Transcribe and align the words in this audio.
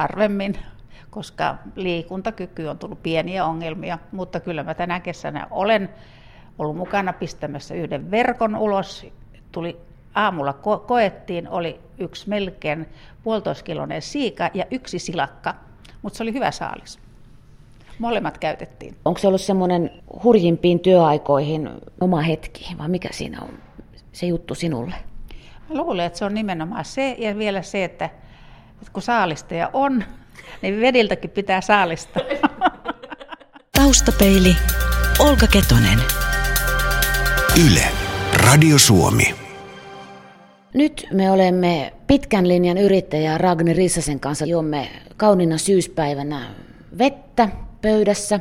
harvemmin, 0.00 0.58
koska 1.10 1.56
liikuntakyky 1.76 2.66
on 2.66 2.78
tullut 2.78 3.02
pieniä 3.02 3.44
ongelmia, 3.44 3.98
mutta 4.12 4.40
kyllä 4.40 4.62
mä 4.62 4.74
tänä 4.74 5.00
kesänä 5.00 5.46
olen 5.50 5.88
ollut 6.58 6.76
mukana 6.76 7.12
pistämässä 7.12 7.74
yhden 7.74 8.10
verkon 8.10 8.56
ulos. 8.56 9.06
Tuli 9.52 9.76
aamulla 10.14 10.52
ko- 10.52 10.86
koettiin, 10.86 11.48
oli 11.48 11.80
yksi 11.98 12.28
melkein 12.28 12.88
puolitoiskiloinen 13.22 14.02
siika 14.02 14.50
ja 14.54 14.64
yksi 14.70 14.98
silakka, 14.98 15.54
mutta 16.02 16.16
se 16.16 16.22
oli 16.22 16.32
hyvä 16.32 16.50
saalis. 16.50 16.98
Molemmat 17.98 18.38
käytettiin. 18.38 18.96
Onko 19.04 19.18
se 19.18 19.28
ollut 19.28 19.40
semmoinen 19.40 19.90
hurjimpiin 20.24 20.80
työaikoihin 20.80 21.70
oma 22.00 22.20
hetki, 22.20 22.74
vai 22.78 22.88
mikä 22.88 23.08
siinä 23.12 23.40
on 23.40 23.50
se 24.12 24.26
juttu 24.26 24.54
sinulle? 24.54 24.94
Mä 25.68 25.76
luulen, 25.76 26.06
että 26.06 26.18
se 26.18 26.24
on 26.24 26.34
nimenomaan 26.34 26.84
se, 26.84 27.16
ja 27.18 27.38
vielä 27.38 27.62
se, 27.62 27.84
että, 27.84 28.10
että 28.80 28.92
kun 28.92 29.02
saalistaja 29.02 29.70
on, 29.72 30.04
niin 30.62 30.80
vediltäkin 30.80 31.30
pitää 31.30 31.60
saalistaa. 31.60 32.22
Taustapeili, 33.78 34.56
Olga 35.18 35.46
Ketonen. 35.46 35.98
Yle, 37.66 37.84
Radio 38.48 38.78
Suomi. 38.78 39.34
Nyt 40.74 41.06
me 41.12 41.30
olemme 41.30 41.92
pitkän 42.06 42.48
linjan 42.48 42.78
yrittäjä 42.78 43.38
Ragni 43.38 43.72
Rissasen 43.72 44.20
kanssa 44.20 44.46
juomme 44.46 44.88
kauniina 45.16 45.58
syyspäivänä 45.58 46.54
vettä 46.98 47.48
pöydässä. 47.82 48.40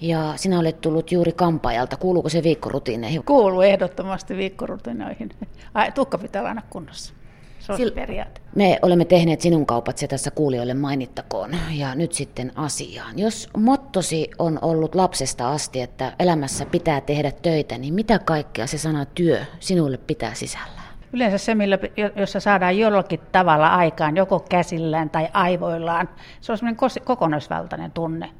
Ja 0.00 0.32
sinä 0.36 0.58
olet 0.58 0.80
tullut 0.80 1.12
juuri 1.12 1.32
kampaajalta. 1.32 1.96
Kuuluuko 1.96 2.28
se 2.28 2.42
viikkorutiineihin? 2.42 3.24
Kuuluu 3.24 3.62
ehdottomasti 3.62 4.36
viikkorutiineihin. 4.36 5.30
Ai, 5.74 5.92
tukka 5.92 6.18
pitää 6.18 6.42
olla 6.42 6.48
aina 6.48 6.62
kunnossa. 6.70 7.14
Se 7.60 7.72
on 7.72 7.78
Sil- 7.80 7.94
periaate. 7.94 8.40
Me 8.54 8.78
olemme 8.82 9.04
tehneet 9.04 9.40
sinun 9.40 9.66
kaupat, 9.66 9.98
se 9.98 10.06
tässä 10.06 10.30
kuulijoille 10.30 10.74
mainittakoon. 10.74 11.50
Ja 11.70 11.94
nyt 11.94 12.12
sitten 12.12 12.52
asiaan. 12.54 13.18
Jos 13.18 13.48
mottosi 13.56 14.30
on 14.38 14.58
ollut 14.62 14.94
lapsesta 14.94 15.50
asti, 15.50 15.80
että 15.80 16.12
elämässä 16.18 16.66
pitää 16.66 17.00
tehdä 17.00 17.32
töitä, 17.42 17.78
niin 17.78 17.94
mitä 17.94 18.18
kaikkea 18.18 18.66
se 18.66 18.78
sana 18.78 19.04
työ 19.04 19.40
sinulle 19.60 19.96
pitää 19.96 20.34
sisällään? 20.34 20.86
Yleensä 21.12 21.38
se, 21.38 21.54
millä, 21.54 21.78
jossa 22.16 22.40
saadaan 22.40 22.78
jollakin 22.78 23.20
tavalla 23.32 23.68
aikaan, 23.68 24.16
joko 24.16 24.40
käsillään 24.40 25.10
tai 25.10 25.28
aivoillaan, 25.32 26.08
se 26.40 26.52
on 26.52 26.58
semmoinen 26.58 27.04
kokonaisvaltainen 27.04 27.92
tunne, 27.92 28.30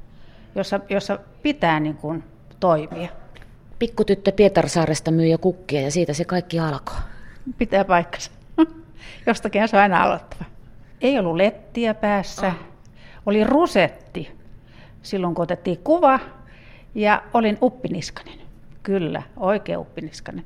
jossa, 0.55 0.79
jossa 0.89 1.19
pitää 1.41 1.79
niin 1.79 1.95
kuin 1.95 2.23
toimia. 2.59 3.09
Pikkutyttö 3.79 4.31
Pietarsaaresta 4.31 5.11
myy 5.11 5.27
jo 5.27 5.37
kukkia 5.37 5.81
ja 5.81 5.91
siitä 5.91 6.13
se 6.13 6.25
kaikki 6.25 6.59
alkoi. 6.59 6.95
Pitää 7.57 7.85
paikkansa. 7.85 8.31
Jostakin 9.25 9.67
se 9.67 9.77
on 9.77 9.81
aina 9.81 10.03
aloittava. 10.03 10.45
Ei 11.01 11.19
ollut 11.19 11.35
lettiä 11.35 11.93
päässä, 11.93 12.53
oli 13.25 13.43
rusetti 13.43 14.31
silloin, 15.01 15.35
kun 15.35 15.43
otettiin 15.43 15.77
kuva, 15.77 16.19
ja 16.95 17.23
olin 17.33 17.57
uppiniskanen. 17.61 18.37
Kyllä, 18.83 19.23
oikein 19.37 19.77
uppiniskanen. 19.77 20.45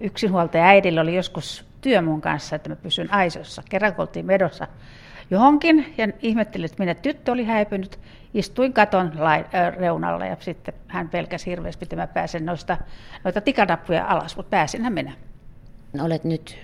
Yksinhuoltaja 0.00 0.64
äidillä 0.64 1.00
oli 1.00 1.16
joskus 1.16 1.64
työ 1.80 2.02
mun 2.02 2.20
kanssa, 2.20 2.56
että 2.56 2.68
mä 2.68 2.76
pysyn 2.76 3.12
aisossa. 3.12 3.62
Kerran 3.70 3.94
kun 3.94 4.02
oltiin 4.02 4.26
medossa 4.26 4.66
johonkin 5.30 5.94
ja 5.98 6.08
ihmettelin, 6.22 6.64
että 6.64 6.76
minne 6.78 6.94
tyttö 6.94 7.32
oli 7.32 7.44
häipynyt. 7.44 7.98
Istuin 8.34 8.72
katon 8.72 9.12
lai, 9.18 9.44
äh, 9.54 9.76
reunalla 9.76 10.26
ja 10.26 10.36
sitten 10.40 10.74
hän 10.88 11.08
pelkäsi 11.08 11.50
hirveästi, 11.50 11.84
että 11.84 11.96
mä 11.96 12.06
pääsen 12.06 12.46
noista, 12.46 12.78
noita 13.24 13.40
tikanappuja 13.40 14.06
alas, 14.06 14.36
mutta 14.36 14.50
pääsinhän 14.50 14.92
minä. 14.92 15.12
Olet 16.02 16.24
nyt 16.24 16.58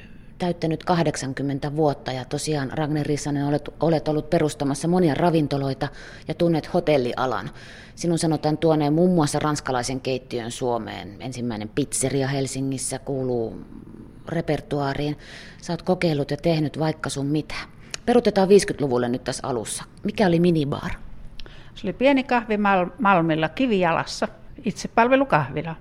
täyttänyt 0.45 0.85
80 0.85 1.77
vuotta 1.77 2.13
ja 2.13 2.25
tosiaan 2.25 2.71
Ragnar 2.73 3.07
Rissanen 3.07 3.45
olet, 3.45 3.69
olet 3.81 4.09
ollut 4.09 4.31
perustamassa 4.31 4.89
monia 4.89 5.15
ravintoloita 5.15 5.89
ja 6.29 6.35
tunnet 6.35 6.75
hotellialan. 6.75 7.51
Sinun 7.95 8.19
sanotaan 8.19 8.59
tuoneen 8.59 8.93
muun 8.93 9.15
muassa 9.15 9.39
ranskalaisen 9.39 10.01
keittiön 10.01 10.51
Suomeen. 10.51 11.17
Ensimmäinen 11.21 11.71
pizzeria 11.75 12.29
Helsingissä 12.29 12.99
kuuluu 12.99 13.57
repertuaariin. 14.29 15.19
Sä 15.63 15.73
oot 15.73 15.83
kokeillut 15.83 16.31
ja 16.31 16.37
tehnyt 16.37 16.79
vaikka 16.79 17.11
sun 17.11 17.27
mitä. 17.27 17.55
Perutetaan 18.07 18.49
50-luvulle 18.49 19.09
nyt 19.09 19.25
tässä 19.25 19.49
alussa. 19.49 19.85
Mikä 20.03 20.27
oli 20.27 20.41
minibar? 20.41 20.91
Se 21.75 21.87
oli 21.87 21.93
pieni 21.93 22.25
kahvi 22.25 22.57
Mal- 22.57 22.91
Malmilla 22.99 23.49
kivijalassa, 23.49 24.29
itsepalvelukahvila. 24.65 25.77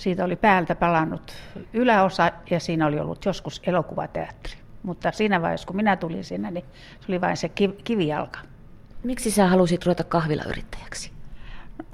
Siitä 0.00 0.24
oli 0.24 0.36
päältä 0.36 0.74
palannut 0.74 1.32
yläosa 1.72 2.32
ja 2.50 2.60
siinä 2.60 2.86
oli 2.86 3.00
ollut 3.00 3.24
joskus 3.24 3.62
elokuvateatteri. 3.66 4.54
Mutta 4.82 5.12
siinä 5.12 5.42
vaiheessa, 5.42 5.66
kun 5.66 5.76
minä 5.76 5.96
tulin 5.96 6.24
sinne, 6.24 6.50
niin 6.50 6.64
se 7.00 7.06
oli 7.08 7.20
vain 7.20 7.36
se 7.36 7.50
kiv- 7.60 7.82
kivijalka. 7.84 8.38
Miksi 9.04 9.30
sä 9.30 9.46
halusit 9.46 9.86
ruveta 9.86 10.04
kahvilayrittäjäksi? 10.04 11.12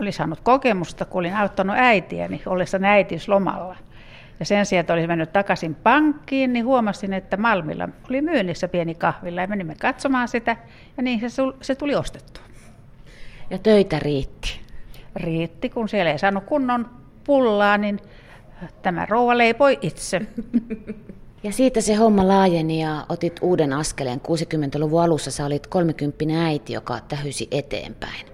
Olin 0.01 0.13
saanut 0.13 0.41
kokemusta, 0.41 1.05
kun 1.05 1.19
olin 1.19 1.37
auttanut 1.37 1.77
äitiäni 1.79 2.43
ollessani 2.47 2.89
äitiyslomalla. 2.89 3.77
Ja 4.41 4.47
sen 4.47 4.67
sijaan, 4.67 4.81
että 4.81 4.93
olisin 4.93 5.11
mennyt 5.11 5.33
takaisin 5.33 5.75
pankkiin, 5.75 6.53
niin 6.53 6.65
huomasin, 6.65 7.13
että 7.13 7.37
Malmilla 7.37 7.89
oli 8.11 8.23
myynnissä 8.23 8.69
pieni 8.69 8.95
kahvila 8.95 9.41
ja 9.41 9.47
menimme 9.47 9.75
katsomaan 9.81 10.29
sitä 10.29 10.57
ja 10.97 11.03
niin 11.03 11.31
se, 11.31 11.43
se 11.61 11.75
tuli 11.75 11.95
ostettua. 11.95 12.45
Ja 13.51 13.59
töitä 13.59 13.99
riitti. 13.99 14.61
Riitti, 15.17 15.69
kun 15.69 15.89
siellä 15.89 16.13
ei 16.13 16.19
saanut 16.19 16.45
kunnon 16.45 17.06
pullaa, 17.27 17.79
niin 17.79 18.01
tämä 18.83 19.07
rouva 19.07 19.39
leipoi 19.39 19.79
itse. 19.83 20.21
Ja 21.43 21.53
siitä 21.53 21.81
se 21.81 21.95
homma 21.95 22.29
laajeni 22.29 22.83
ja 22.83 23.07
otit 23.09 23.37
uuden 23.43 23.73
askeleen. 23.73 24.21
60-luvun 24.21 25.03
alussa 25.03 25.31
sä 25.31 25.47
olit 25.47 25.67
30 25.67 26.25
äiti, 26.45 26.73
joka 26.73 27.01
tähysi 27.09 27.49
eteenpäin. 27.51 28.27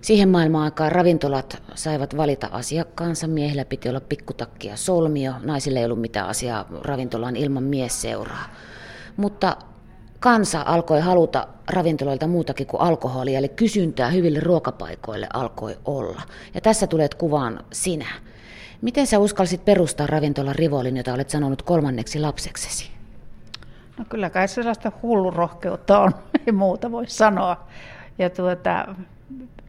Siihen 0.00 0.28
maailman 0.28 0.62
aikaan 0.62 0.92
ravintolat 0.92 1.62
saivat 1.74 2.16
valita 2.16 2.48
asiakkaansa. 2.52 3.26
Miehillä 3.26 3.64
piti 3.64 3.88
olla 3.88 4.00
pikkutakki 4.00 4.68
ja 4.68 4.76
solmio. 4.76 5.32
Naisille 5.42 5.78
ei 5.78 5.84
ollut 5.84 6.00
mitään 6.00 6.28
asiaa 6.28 6.68
ravintolaan 6.82 7.36
ilman 7.36 7.62
miesseuraa. 7.62 8.44
Mutta 9.16 9.56
kansa 10.20 10.62
alkoi 10.66 11.00
haluta 11.00 11.48
ravintoloilta 11.70 12.26
muutakin 12.26 12.66
kuin 12.66 12.80
alkoholia, 12.80 13.38
eli 13.38 13.48
kysyntää 13.48 14.10
hyville 14.10 14.40
ruokapaikoille 14.40 15.26
alkoi 15.32 15.78
olla. 15.84 16.22
Ja 16.54 16.60
tässä 16.60 16.86
tulet 16.86 17.14
kuvaan 17.14 17.64
sinä. 17.72 18.25
Miten 18.82 19.06
sä 19.06 19.18
uskalsit 19.18 19.64
perustaa 19.64 20.06
ravintolan 20.06 20.54
Rivolin, 20.54 20.96
jota 20.96 21.12
olet 21.12 21.30
sanonut 21.30 21.62
kolmanneksi 21.62 22.20
lapseksesi? 22.20 22.90
No 23.98 24.04
kyllä 24.08 24.30
kai 24.30 24.48
sellaista 24.48 24.92
hullurohkeutta 25.02 25.98
on, 25.98 26.14
ei 26.46 26.52
muuta 26.52 26.92
voi 26.92 27.06
sanoa. 27.06 27.66
Ja 28.18 28.30
tuota, 28.30 28.94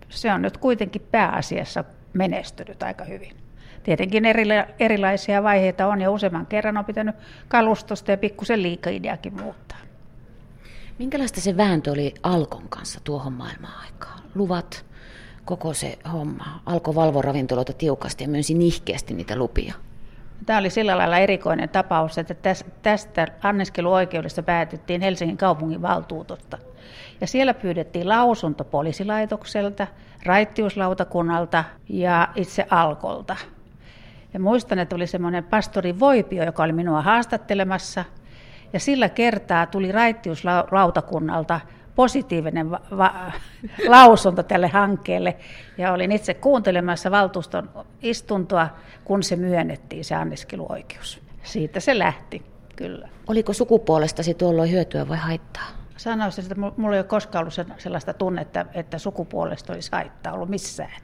se 0.09 0.33
on 0.33 0.41
nyt 0.41 0.57
kuitenkin 0.57 1.07
pääasiassa 1.11 1.83
menestynyt 2.13 2.83
aika 2.83 3.03
hyvin. 3.03 3.37
Tietenkin 3.83 4.23
erila- 4.25 4.73
erilaisia 4.79 5.43
vaiheita 5.43 5.87
on 5.87 6.01
ja 6.01 6.11
useamman 6.11 6.45
kerran 6.45 6.77
on 6.77 6.85
pitänyt 6.85 7.15
kalustosta 7.47 8.11
ja 8.11 8.17
pikkusen 8.17 8.63
liikaideakin 8.63 9.41
muuttaa. 9.41 9.77
Minkälaista 10.99 11.41
se 11.41 11.57
vääntö 11.57 11.91
oli 11.91 12.13
Alkon 12.23 12.69
kanssa 12.69 12.99
tuohon 13.03 13.33
maailman 13.33 13.71
aikaan? 13.85 14.19
Luvat, 14.35 14.85
koko 15.47 15.73
se 15.73 15.97
homma. 16.13 16.59
Alko 16.65 16.95
valvo 16.95 17.21
ravintoloita 17.21 17.73
tiukasti 17.73 18.23
ja 18.23 18.27
myönsi 18.27 18.53
nihkeästi 18.53 19.13
niitä 19.13 19.35
lupia. 19.35 19.73
Tämä 20.45 20.59
oli 20.59 20.69
sillä 20.69 20.97
lailla 20.97 21.17
erikoinen 21.17 21.69
tapaus, 21.69 22.17
että 22.17 22.53
tästä 22.81 23.27
anniskeluoikeudesta 23.43 24.43
päätettiin 24.43 25.01
Helsingin 25.01 25.37
kaupungin 25.37 25.81
valtuutosta. 25.81 26.57
Ja 27.21 27.27
siellä 27.27 27.53
pyydettiin 27.53 28.09
lausunto 28.09 28.63
poliisilaitokselta, 28.63 29.87
raittiuslautakunnalta 30.25 31.63
ja 31.89 32.27
itse 32.35 32.67
Alkolta. 32.69 33.35
Ja 34.33 34.39
muistan, 34.39 34.79
että 34.79 34.95
oli 34.95 35.07
semmoinen 35.07 35.43
pastori 35.43 35.99
Voipio, 35.99 36.43
joka 36.45 36.63
oli 36.63 36.73
minua 36.73 37.01
haastattelemassa. 37.01 38.05
Ja 38.73 38.79
sillä 38.79 39.09
kertaa 39.09 39.65
tuli 39.65 39.91
raittiuslautakunnalta 39.91 41.59
positiivinen 41.97 42.71
va- 42.71 42.81
va- 42.97 43.31
lausunto 43.87 44.43
tälle 44.43 44.67
hankkeelle. 44.67 45.35
Ja 45.77 45.93
olin 45.93 46.11
itse 46.11 46.33
kuuntelemassa 46.33 47.11
valtuuston 47.11 47.69
istuntoa, 48.01 48.69
kun 49.05 49.23
se 49.23 49.35
myönnettiin, 49.35 50.05
se 50.05 50.15
anniskeluoikeus. 50.15 51.21
Siitä 51.43 51.79
se 51.79 51.97
lähti, 51.97 52.41
kyllä. 52.75 53.09
Oliko 53.27 53.53
sukupuolestasi 53.53 54.33
tuolloin 54.33 54.71
hyötyä 54.71 55.09
vai 55.09 55.17
haittaa? 55.17 55.67
Sanoisin, 55.97 56.43
että 56.43 56.55
mulla 56.55 56.95
ei 56.95 56.99
ole 56.99 57.07
koskaan 57.07 57.41
ollut 57.41 57.77
sellaista 57.77 58.13
tunnetta, 58.13 58.65
että 58.73 58.97
sukupuolesta 58.97 59.73
olisi 59.73 59.91
haittaa 59.91 60.33
ollut 60.33 60.49
missään. 60.49 61.01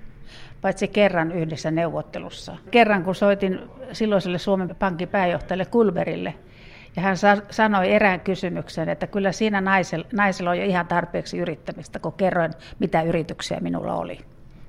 Paitsi 0.61 0.87
kerran 0.87 1.31
yhdessä 1.31 1.71
neuvottelussa. 1.71 2.57
Kerran 2.71 3.03
kun 3.03 3.15
soitin 3.15 3.59
silloiselle 3.91 4.37
Suomen 4.37 4.75
Pankin 4.79 5.09
pääjohtajalle 5.09 5.65
Kulberille, 5.65 6.33
ja 6.95 7.01
hän 7.01 7.17
sanoi 7.49 7.91
erään 7.91 8.19
kysymyksen, 8.19 8.89
että 8.89 9.07
kyllä 9.07 9.31
siinä 9.31 9.61
naisella, 9.61 10.05
naisella 10.13 10.49
on 10.49 10.57
jo 10.57 10.65
ihan 10.65 10.87
tarpeeksi 10.87 11.37
yrittämistä, 11.37 11.99
kun 11.99 12.13
kerroin, 12.13 12.53
mitä 12.79 13.01
yrityksiä 13.01 13.59
minulla 13.59 13.95
oli. 13.95 14.19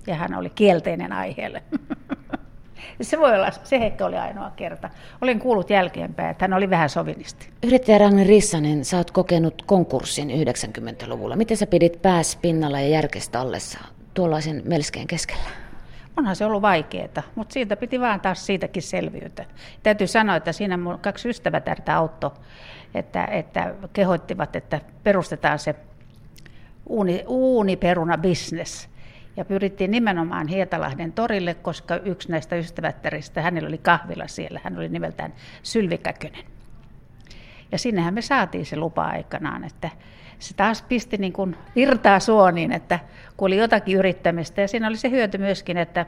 Ja 0.07 0.15
hän 0.15 0.35
oli 0.35 0.51
kielteinen 0.51 1.13
aiheelle. 1.13 1.63
Se 3.03 3.19
voi 3.19 3.35
olla, 3.35 3.51
se 3.51 3.77
ehkä 3.77 4.07
oli 4.07 4.17
ainoa 4.17 4.51
kerta. 4.57 4.91
Olin 5.21 5.39
kuullut 5.39 5.71
jälkeenpäin, 5.71 6.31
että 6.31 6.45
hän 6.45 6.53
oli 6.55 6.71
vähän 6.71 6.91
sovinisti. 6.91 7.49
Yrittäjä 7.67 7.99
Ragnar 7.99 8.27
Rissanen, 8.27 8.85
sä 8.85 8.97
oot 8.97 9.11
kokenut 9.11 9.63
konkurssin 9.67 10.31
90-luvulla. 10.31 11.37
Miten 11.37 11.57
sä 11.57 11.67
pidit 11.67 12.03
pääs 12.03 12.37
pinnalla 12.37 12.81
ja 12.81 12.89
järkestä 12.89 13.41
allessa 13.41 13.79
tuollaisen 14.15 14.63
melskeen 14.65 15.07
keskellä? 15.07 15.64
Onhan 16.17 16.37
se 16.37 16.45
ollut 16.45 16.63
vaikeaa, 16.63 17.23
mutta 17.35 17.53
siitä 17.53 17.77
piti 17.77 18.01
vaan 18.01 18.21
taas 18.21 18.47
siitäkin 18.47 18.83
selviytyä. 18.83 19.47
Täytyy 19.83 20.07
sanoa, 20.07 20.37
että 20.37 20.53
siinä 20.53 20.77
mun 20.77 20.99
kaksi 20.99 21.29
ystävätärtä 21.29 21.97
auttoi, 21.97 22.31
että, 22.95 23.25
että 23.25 23.75
kehoittivat, 23.93 24.57
että 24.57 24.81
perustetaan 25.03 25.59
se 25.59 25.75
uuni, 26.87 27.25
uuniperuna 27.27 28.19
business. 28.19 28.89
Ja 29.37 29.45
pyrittiin 29.45 29.91
nimenomaan 29.91 30.49
Hietalahden 30.49 31.13
torille, 31.13 31.55
koska 31.55 31.97
yksi 31.97 32.31
näistä 32.31 32.57
ystävättäristä, 32.57 33.43
hänellä 33.43 33.69
oli 33.69 33.79
kahvila 33.79 34.27
siellä, 34.27 34.61
hän 34.65 34.77
oli 34.77 34.89
nimeltään 34.89 35.35
Sylvi 35.63 35.99
Käkönen. 35.99 36.45
Ja 37.73 37.79
sinnehän 37.79 38.15
me 38.15 38.23
saatiin 38.23 38.67
se 38.67 38.77
lupa 38.77 39.05
aikanaan, 39.05 39.65
että 39.65 39.91
se 40.39 40.55
taas 40.55 40.83
pisti 40.83 41.17
niin 41.17 41.33
kuin 41.33 41.57
virtaa 41.77 42.21
suoniin, 42.21 42.73
että 42.73 42.99
kun 43.37 43.47
oli 43.47 43.57
jotakin 43.57 43.97
yrittämistä. 43.97 44.61
Ja 44.61 44.69
siinä 44.69 44.89
oli 44.89 44.97
se 44.97 45.11
hyöty 45.11 45.39
myöskin, 45.39 45.77
että 45.77 46.07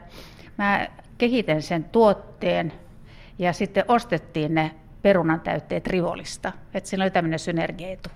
mä 0.57 0.87
kehitän 1.17 1.61
sen 1.61 1.83
tuotteen 1.83 2.73
ja 3.39 3.53
sitten 3.53 3.85
ostettiin 3.87 4.55
ne 4.55 4.71
perunan 5.01 5.41
täytteet 5.41 5.87
Rivolista. 5.87 6.51
Että 6.73 6.89
siinä 6.89 7.03
oli 7.03 7.11
tämmöinen 7.11 7.39
synergiaetu. 7.39 8.09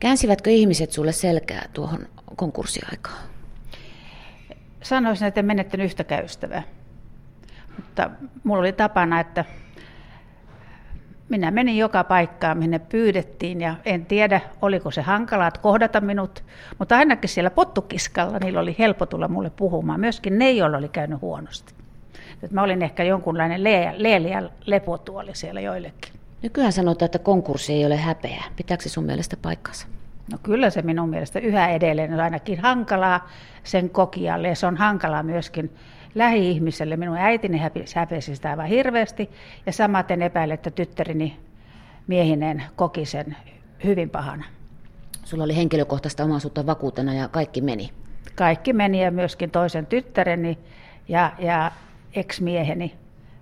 Käänsivätkö 0.00 0.50
ihmiset 0.50 0.92
sulle 0.92 1.12
selkää 1.12 1.68
tuohon 1.72 2.06
konkurssiaikaan? 2.36 3.18
Sanoisin, 4.82 5.28
että 5.28 5.40
en 5.40 5.46
menettänyt 5.46 5.84
yhtäkään 5.84 6.24
ystävää. 6.24 6.62
Mutta 7.76 8.10
mulla 8.44 8.60
oli 8.60 8.72
tapana, 8.72 9.20
että 9.20 9.44
minä 11.30 11.50
menin 11.50 11.78
joka 11.78 12.04
paikkaan, 12.04 12.58
minne 12.58 12.78
pyydettiin 12.78 13.60
ja 13.60 13.74
en 13.84 14.06
tiedä, 14.06 14.40
oliko 14.62 14.90
se 14.90 15.02
hankalaa 15.02 15.50
kohdata 15.62 16.00
minut, 16.00 16.44
mutta 16.78 16.96
ainakin 16.96 17.28
siellä 17.28 17.50
pottukiskalla 17.50 18.38
niillä 18.38 18.60
oli 18.60 18.76
helppo 18.78 19.06
tulla 19.06 19.28
mulle 19.28 19.50
puhumaan, 19.50 20.00
myöskin 20.00 20.38
ne, 20.38 20.50
joilla 20.50 20.78
oli 20.78 20.88
käynyt 20.88 21.20
huonosti. 21.20 21.74
Nyt 22.42 22.50
mä 22.50 22.62
olin 22.62 22.82
ehkä 22.82 23.04
jonkunlainen 23.04 23.64
leeliä 23.96 24.42
lepotuoli 24.66 25.34
siellä 25.34 25.60
joillekin. 25.60 26.12
Nykyään 26.42 26.72
sanotaan, 26.72 27.06
että 27.06 27.18
konkurssi 27.18 27.72
ei 27.72 27.86
ole 27.86 27.96
häpeä. 27.96 28.44
Pitääkö 28.56 28.82
se 28.82 28.88
sun 28.88 29.04
mielestä 29.04 29.36
paikkansa? 29.42 29.86
No 30.32 30.38
kyllä 30.42 30.70
se 30.70 30.82
minun 30.82 31.08
mielestä 31.08 31.38
yhä 31.38 31.68
edelleen 31.68 32.12
on 32.12 32.20
ainakin 32.20 32.60
hankalaa 32.60 33.28
sen 33.64 33.90
kokijalle 33.90 34.48
ja 34.48 34.54
se 34.54 34.66
on 34.66 34.76
hankalaa 34.76 35.22
myöskin 35.22 35.70
lähi-ihmiselle. 36.14 36.96
Minun 36.96 37.16
äitini 37.16 37.60
häpesi 37.94 38.36
sitä 38.36 38.50
aivan 38.50 38.66
hirveästi 38.66 39.30
ja 39.66 39.72
samaten 39.72 40.22
epäilen, 40.22 40.54
että 40.54 40.70
tyttäreni 40.70 41.40
miehinen 42.06 42.62
koki 42.76 43.04
sen 43.04 43.36
hyvin 43.84 44.10
pahana. 44.10 44.44
Sulla 45.24 45.44
oli 45.44 45.56
henkilökohtaista 45.56 46.24
omaisuutta 46.24 46.66
vakuutena 46.66 47.14
ja 47.14 47.28
kaikki 47.28 47.60
meni? 47.60 47.90
Kaikki 48.34 48.72
meni 48.72 49.02
ja 49.02 49.10
myöskin 49.10 49.50
toisen 49.50 49.86
tyttäreni 49.86 50.58
ja, 51.08 51.32
ja 51.38 51.72
ex-mieheni 52.14 52.94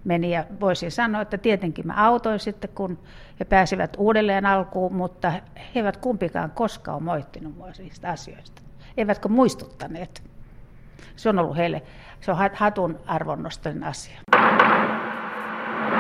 meni. 0.05 0.31
Ja 0.31 0.45
voisin 0.61 0.91
sanoa, 0.91 1.23
että 1.23 1.39
tietenkin 1.39 1.87
mä 1.87 2.07
autoin 2.07 2.39
sitten, 2.39 2.71
kun 2.75 2.99
he 3.41 3.45
pääsivät 3.45 3.97
uudelleen 3.99 4.47
alkuun, 4.47 4.95
mutta 4.95 5.31
he 5.31 5.43
eivät 5.75 5.97
kumpikaan 5.97 6.51
koskaan 6.51 7.03
moittinut 7.03 7.57
mua 7.57 7.71
niistä 7.79 8.11
asioista. 8.11 8.63
Eivätkö 8.97 9.29
muistuttaneet. 9.29 10.23
Se 11.17 11.29
on 11.29 11.39
ollut 11.39 11.57
heille, 11.57 11.83
se 12.21 12.31
on 12.31 12.39
hatun 12.55 12.99
arvonnostoinen 13.07 13.85
asia. 13.85 14.21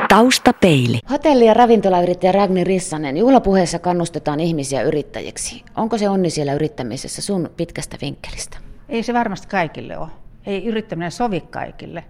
Taustapeili. 0.09 0.99
Hotelli- 1.11 1.47
ja 1.47 1.55
ravintolayrittäjä 1.55 2.33
Ragni 2.33 2.65
Rissanen, 2.65 3.17
juhlapuheessa 3.17 3.79
kannustetaan 3.79 4.41
ihmisiä 4.41 4.83
yrittäjiksi. 4.83 5.65
Onko 5.77 5.99
se 5.99 6.09
onni 6.09 6.31
siellä 6.31 6.53
yrittämisessä 6.53 7.23
sun 7.23 7.50
pitkästä 7.56 7.97
vinkkelistä? 8.00 8.59
Ei 8.89 9.03
se 9.03 9.15
varmasti 9.15 9.49
kaikille 9.49 9.99
ole. 9.99 10.09
Ei 10.47 10.67
yrittäminen 10.67 11.11
sovi 11.11 11.41
kaikille. 11.41 12.05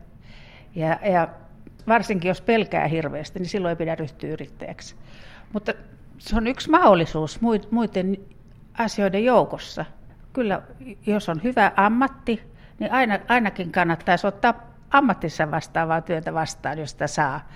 Ja, 0.75 0.99
ja 1.11 1.29
varsinkin 1.89 2.29
jos 2.29 2.41
pelkää 2.41 2.89
hirveästi, 2.89 3.39
niin 3.39 3.49
silloin 3.49 3.71
ei 3.71 3.77
pidä 3.77 3.95
ryhtyä 3.95 4.31
yrittäjäksi. 4.31 4.95
Mutta 5.53 5.73
se 6.19 6.37
on 6.37 6.47
yksi 6.47 6.71
mahdollisuus 6.71 7.41
muiden 7.71 8.17
asioiden 8.79 9.25
joukossa. 9.25 9.85
Kyllä, 10.33 10.63
jos 11.07 11.29
on 11.29 11.41
hyvä 11.45 11.73
ammatti, 11.77 12.43
niin 12.79 12.93
aina, 12.93 13.19
ainakin 13.29 13.73
kannattaisi 13.73 14.27
ottaa 14.27 14.55
ammattissa 14.91 15.51
vastaavaa 15.51 16.01
työtä 16.01 16.35
vastaan, 16.35 16.79
jos 16.79 16.91
sitä 16.91 17.07
saa. 17.07 17.49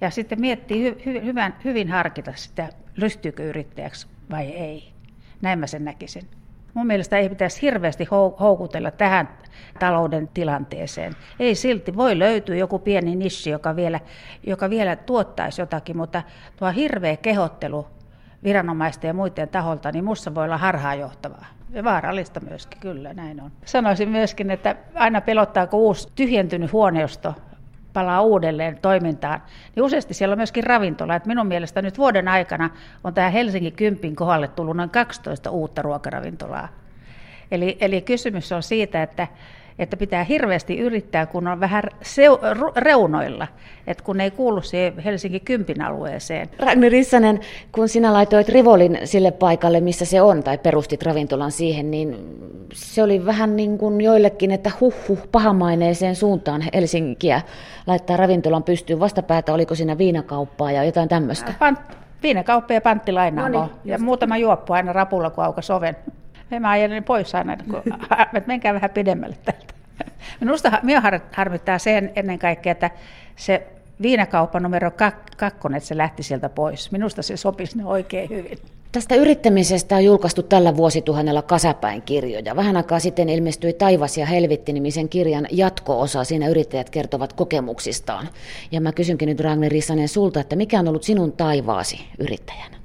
Ja 0.00 0.10
sitten 0.10 0.40
miettii 0.40 0.82
hy, 0.82 1.02
hy, 1.06 1.24
hyvän, 1.24 1.54
hyvin 1.64 1.90
harkita 1.90 2.32
sitä, 2.34 2.68
ryhtyykö 2.98 3.48
yrittäjäksi 3.48 4.06
vai 4.30 4.46
ei. 4.46 4.92
Näin 5.42 5.58
mä 5.58 5.66
sen 5.66 5.84
näkisin. 5.84 6.28
Mun 6.74 6.86
mielestä 6.86 7.18
ei 7.18 7.28
pitäisi 7.28 7.62
hirveästi 7.62 8.04
houkutella 8.40 8.90
tähän 8.90 9.28
talouden 9.78 10.28
tilanteeseen. 10.28 11.16
Ei 11.40 11.54
silti, 11.54 11.96
voi 11.96 12.18
löytyä 12.18 12.56
joku 12.56 12.78
pieni 12.78 13.16
nissi, 13.16 13.50
joka 13.50 13.76
vielä, 13.76 14.00
joka 14.46 14.70
vielä 14.70 14.96
tuottaisi 14.96 15.62
jotakin, 15.62 15.96
mutta 15.96 16.22
tuo 16.56 16.70
hirveä 16.70 17.16
kehottelu 17.16 17.86
viranomaisten 18.44 19.08
ja 19.08 19.14
muiden 19.14 19.48
taholta, 19.48 19.92
niin 19.92 20.04
musta 20.04 20.34
voi 20.34 20.44
olla 20.44 20.58
harhaanjohtavaa. 20.58 21.46
Ja 21.72 21.84
vaarallista 21.84 22.40
myöskin, 22.40 22.80
kyllä 22.80 23.14
näin 23.14 23.40
on. 23.40 23.50
Sanoisin 23.64 24.08
myöskin, 24.08 24.50
että 24.50 24.76
aina 24.94 25.20
pelottaa, 25.20 25.66
kun 25.66 25.80
uusi 25.80 26.08
tyhjentynyt 26.14 26.72
huoneisto 26.72 27.34
palaa 27.92 28.22
uudelleen 28.22 28.78
toimintaan, 28.82 29.42
niin 29.76 29.84
useasti 29.84 30.14
siellä 30.14 30.32
on 30.32 30.38
myöskin 30.38 30.64
ravintola. 30.64 31.14
Et 31.14 31.26
minun 31.26 31.46
mielestä 31.46 31.82
nyt 31.82 31.98
vuoden 31.98 32.28
aikana 32.28 32.70
on 33.04 33.14
tähän 33.14 33.32
Helsingin 33.32 33.72
kympin 33.72 34.16
kohdalle 34.16 34.48
tullut 34.48 34.76
noin 34.76 34.90
12 34.90 35.50
uutta 35.50 35.82
ruokaravintolaa. 35.82 36.68
Eli, 37.50 37.78
eli 37.80 38.02
kysymys 38.02 38.52
on 38.52 38.62
siitä, 38.62 39.02
että 39.02 39.28
että 39.80 39.96
pitää 39.96 40.24
hirveästi 40.24 40.78
yrittää, 40.78 41.26
kun 41.26 41.48
on 41.48 41.60
vähän 41.60 41.82
seu- 42.02 42.40
reunoilla, 42.76 43.46
että 43.86 44.04
kun 44.04 44.20
ei 44.20 44.30
kuulu 44.30 44.62
siihen 44.62 44.98
Helsingin 44.98 45.40
kympin 45.40 45.82
alueeseen. 45.82 46.48
Ragni 46.58 46.88
Rissanen, 46.88 47.40
kun 47.72 47.88
sinä 47.88 48.12
laitoit 48.12 48.48
Rivolin 48.48 48.98
sille 49.04 49.30
paikalle, 49.30 49.80
missä 49.80 50.04
se 50.04 50.22
on, 50.22 50.42
tai 50.42 50.58
perustit 50.58 51.02
ravintolan 51.02 51.52
siihen, 51.52 51.90
niin 51.90 52.16
se 52.72 53.02
oli 53.02 53.26
vähän 53.26 53.56
niin 53.56 53.78
kuin 53.78 54.00
joillekin, 54.00 54.50
että 54.50 54.70
huh 54.80 54.94
huh, 55.08 55.28
pahamaineeseen 55.32 56.16
suuntaan 56.16 56.64
Helsinkiä 56.74 57.42
laittaa 57.86 58.16
ravintolan 58.16 58.62
pystyyn. 58.62 59.00
Vastapäätä 59.00 59.54
oliko 59.54 59.74
siinä 59.74 59.98
viinakauppaa 59.98 60.72
ja 60.72 60.84
jotain 60.84 61.08
tämmöistä? 61.08 61.54
Pant- 61.58 61.94
viinakauppa 62.22 62.74
ja 62.74 62.80
panttilainaa 62.80 63.48
no 63.48 63.60
niin, 63.60 63.70
ja 63.84 63.98
muutama 63.98 64.36
juoppu 64.36 64.72
aina 64.72 64.92
rapulla, 64.92 65.30
kun 65.30 65.44
aukas 65.44 65.70
oven. 65.70 65.96
Mä 66.60 66.70
ajelin 66.70 67.04
pois 67.04 67.34
aina, 67.34 67.56
kun, 67.70 67.82
että 68.36 68.42
menkää 68.46 68.74
vähän 68.74 68.90
pidemmälle 68.90 69.36
täältä. 69.44 69.74
Minusta 70.40 70.72
minua 70.82 71.02
harmittaa 71.32 71.78
sen 71.78 72.12
ennen 72.16 72.38
kaikkea, 72.38 72.72
että 72.72 72.90
se 73.36 73.66
viinakauppa 74.02 74.60
numero 74.60 74.90
kak- 74.90 75.36
kakkonen, 75.36 75.76
että 75.76 75.88
se 75.88 75.96
lähti 75.96 76.22
sieltä 76.22 76.48
pois. 76.48 76.92
Minusta 76.92 77.22
se 77.22 77.36
sopisi 77.36 77.78
ne 77.78 77.84
oikein 77.84 78.30
hyvin. 78.30 78.58
Tästä 78.92 79.14
yrittämisestä 79.14 79.96
on 79.96 80.04
julkaistu 80.04 80.42
tällä 80.42 80.76
vuosituhannella 80.76 81.42
kasapäin 81.42 82.02
kirjoja. 82.02 82.56
Vähän 82.56 82.76
aikaa 82.76 83.00
sitten 83.00 83.28
ilmestyi 83.28 83.72
Taivas 83.72 84.18
ja 84.18 84.26
helvitti-nimisen 84.26 85.08
kirjan 85.08 85.46
jatko-osa. 85.50 86.24
Siinä 86.24 86.48
yrittäjät 86.48 86.90
kertovat 86.90 87.32
kokemuksistaan. 87.32 88.28
Ja 88.72 88.80
mä 88.80 88.92
kysynkin 88.92 89.28
nyt 89.28 89.40
Ragnar 89.40 89.72
Rissanen 89.72 90.08
sulta, 90.08 90.40
että 90.40 90.56
mikä 90.56 90.78
on 90.78 90.88
ollut 90.88 91.02
sinun 91.02 91.32
taivaasi 91.32 92.00
yrittäjänä? 92.18 92.79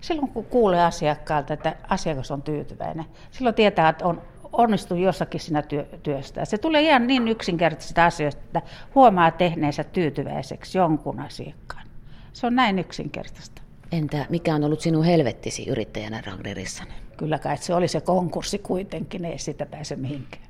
Silloin 0.00 0.28
kun 0.28 0.44
kuulee 0.44 0.84
asiakkaalta, 0.84 1.54
että 1.54 1.76
asiakas 1.88 2.30
on 2.30 2.42
tyytyväinen, 2.42 3.04
silloin 3.30 3.54
tietää, 3.54 3.88
että 3.88 4.06
on 4.06 4.22
onnistuu 4.52 4.96
jossakin 4.96 5.40
siinä 5.40 5.62
työ, 5.62 5.86
työstä. 6.02 6.44
Se 6.44 6.58
tulee 6.58 6.82
ihan 6.82 7.06
niin 7.06 7.28
yksinkertaisista 7.28 8.04
asioista, 8.04 8.42
että 8.44 8.62
huomaa 8.94 9.30
tehneensä 9.30 9.84
tyytyväiseksi 9.84 10.78
jonkun 10.78 11.20
asiakkaan. 11.20 11.86
Se 12.32 12.46
on 12.46 12.54
näin 12.54 12.78
yksinkertaista. 12.78 13.62
Entä 13.92 14.26
mikä 14.28 14.54
on 14.54 14.64
ollut 14.64 14.80
sinun 14.80 15.04
helvettisi 15.04 15.68
yrittäjänä 15.68 16.22
Ragnar 16.26 16.56
Rissanen? 16.56 16.94
Kyllä 17.16 17.38
kai 17.38 17.56
se 17.56 17.74
oli 17.74 17.88
se 17.88 18.00
konkurssi 18.00 18.58
kuitenkin, 18.58 19.24
ei 19.24 19.38
sitä 19.38 19.66
pääse 19.66 19.96
mihinkään. 19.96 20.48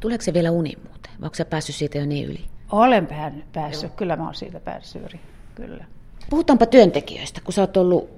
Tuleeko 0.00 0.24
se 0.24 0.34
vielä 0.34 0.50
uni 0.50 0.72
muuten? 0.76 1.12
Vai 1.20 1.26
onko 1.26 1.50
päässyt 1.50 1.76
siitä 1.76 1.98
jo 1.98 2.06
niin 2.06 2.28
yli? 2.28 2.44
Olen 2.72 3.08
päässyt, 3.52 3.90
Joo. 3.90 3.96
kyllä 3.96 4.16
mä 4.16 4.24
oon 4.24 4.34
siitä 4.34 4.60
päässyt 4.60 5.02
yli, 5.02 5.20
kyllä. 5.54 5.84
Puhutaanpa 6.30 6.66
työntekijöistä, 6.66 7.40
kun 7.44 7.52
sä 7.52 7.60
oot 7.60 7.76
ollut 7.76 8.10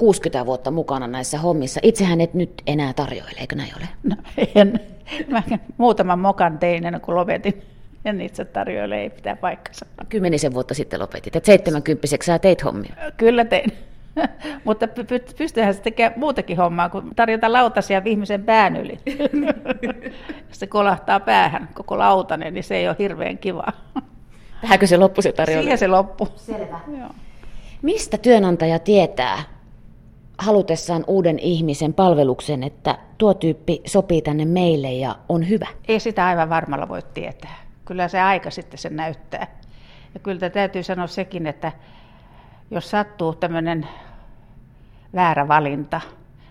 60 0.00 0.46
vuotta 0.46 0.70
mukana 0.70 1.06
näissä 1.06 1.38
hommissa. 1.38 1.80
Itsehän 1.82 2.20
et 2.20 2.34
nyt 2.34 2.62
enää 2.66 2.92
tarjoile, 2.92 3.30
eikö 3.36 3.56
näin 3.56 3.72
ole? 3.76 3.88
No 4.02 4.16
en. 4.54 4.80
Mä 5.28 5.42
muutaman 5.76 6.18
mokan 6.18 6.58
tein 6.58 6.86
ennen 6.86 7.00
kuin 7.00 7.16
lopetin. 7.16 7.62
En 8.04 8.20
itse 8.20 8.44
tarjoile, 8.44 9.00
ei 9.00 9.10
pitää 9.10 9.36
paikkansa. 9.36 9.86
Kymmenisen 10.08 10.54
vuotta 10.54 10.74
sitten 10.74 11.00
lopetit, 11.00 11.36
että 11.36 11.46
70 11.46 12.06
sä 12.22 12.38
teit 12.38 12.64
hommia. 12.64 12.94
Kyllä 13.16 13.44
tein. 13.44 13.72
Mutta 14.64 14.88
pystyyhän 15.38 15.74
se 15.74 15.80
tekemään 15.80 16.20
muutakin 16.20 16.56
hommaa, 16.56 16.88
kun 16.88 17.10
tarjota 17.16 17.52
lautasia 17.52 18.02
ihmisen 18.04 18.44
pään 18.44 18.76
yli. 18.76 18.98
se 20.52 20.66
kolahtaa 20.66 21.20
päähän 21.20 21.68
koko 21.74 21.98
lautanen, 21.98 22.54
niin 22.54 22.64
se 22.64 22.76
ei 22.76 22.88
ole 22.88 22.96
hirveän 22.98 23.38
kiva. 23.38 23.64
Tähänkö 24.60 24.86
se 24.86 24.96
loppu 24.96 25.22
se 25.22 25.32
tarjolla? 25.32 25.62
Siihen 25.62 25.78
se 25.78 25.88
loppu. 25.88 26.28
Selvä. 26.36 26.80
Joo. 26.98 27.10
Mistä 27.82 28.18
työnantaja 28.18 28.78
tietää 28.78 29.59
halutessaan 30.40 31.04
uuden 31.06 31.38
ihmisen 31.38 31.94
palveluksen, 31.94 32.62
että 32.62 32.98
tuo 33.18 33.34
tyyppi 33.34 33.82
sopii 33.86 34.22
tänne 34.22 34.44
meille 34.44 34.92
ja 34.92 35.16
on 35.28 35.48
hyvä? 35.48 35.66
Ei 35.88 36.00
sitä 36.00 36.26
aivan 36.26 36.50
varmalla 36.50 36.88
voi 36.88 37.02
tietää. 37.14 37.56
Kyllä 37.84 38.08
se 38.08 38.20
aika 38.20 38.50
sitten 38.50 38.78
sen 38.78 38.96
näyttää. 38.96 39.46
Ja 40.14 40.20
kyllä 40.20 40.50
täytyy 40.50 40.82
sanoa 40.82 41.06
sekin, 41.06 41.46
että 41.46 41.72
jos 42.70 42.90
sattuu 42.90 43.34
tämmöinen 43.34 43.88
väärä 45.14 45.48
valinta, 45.48 46.00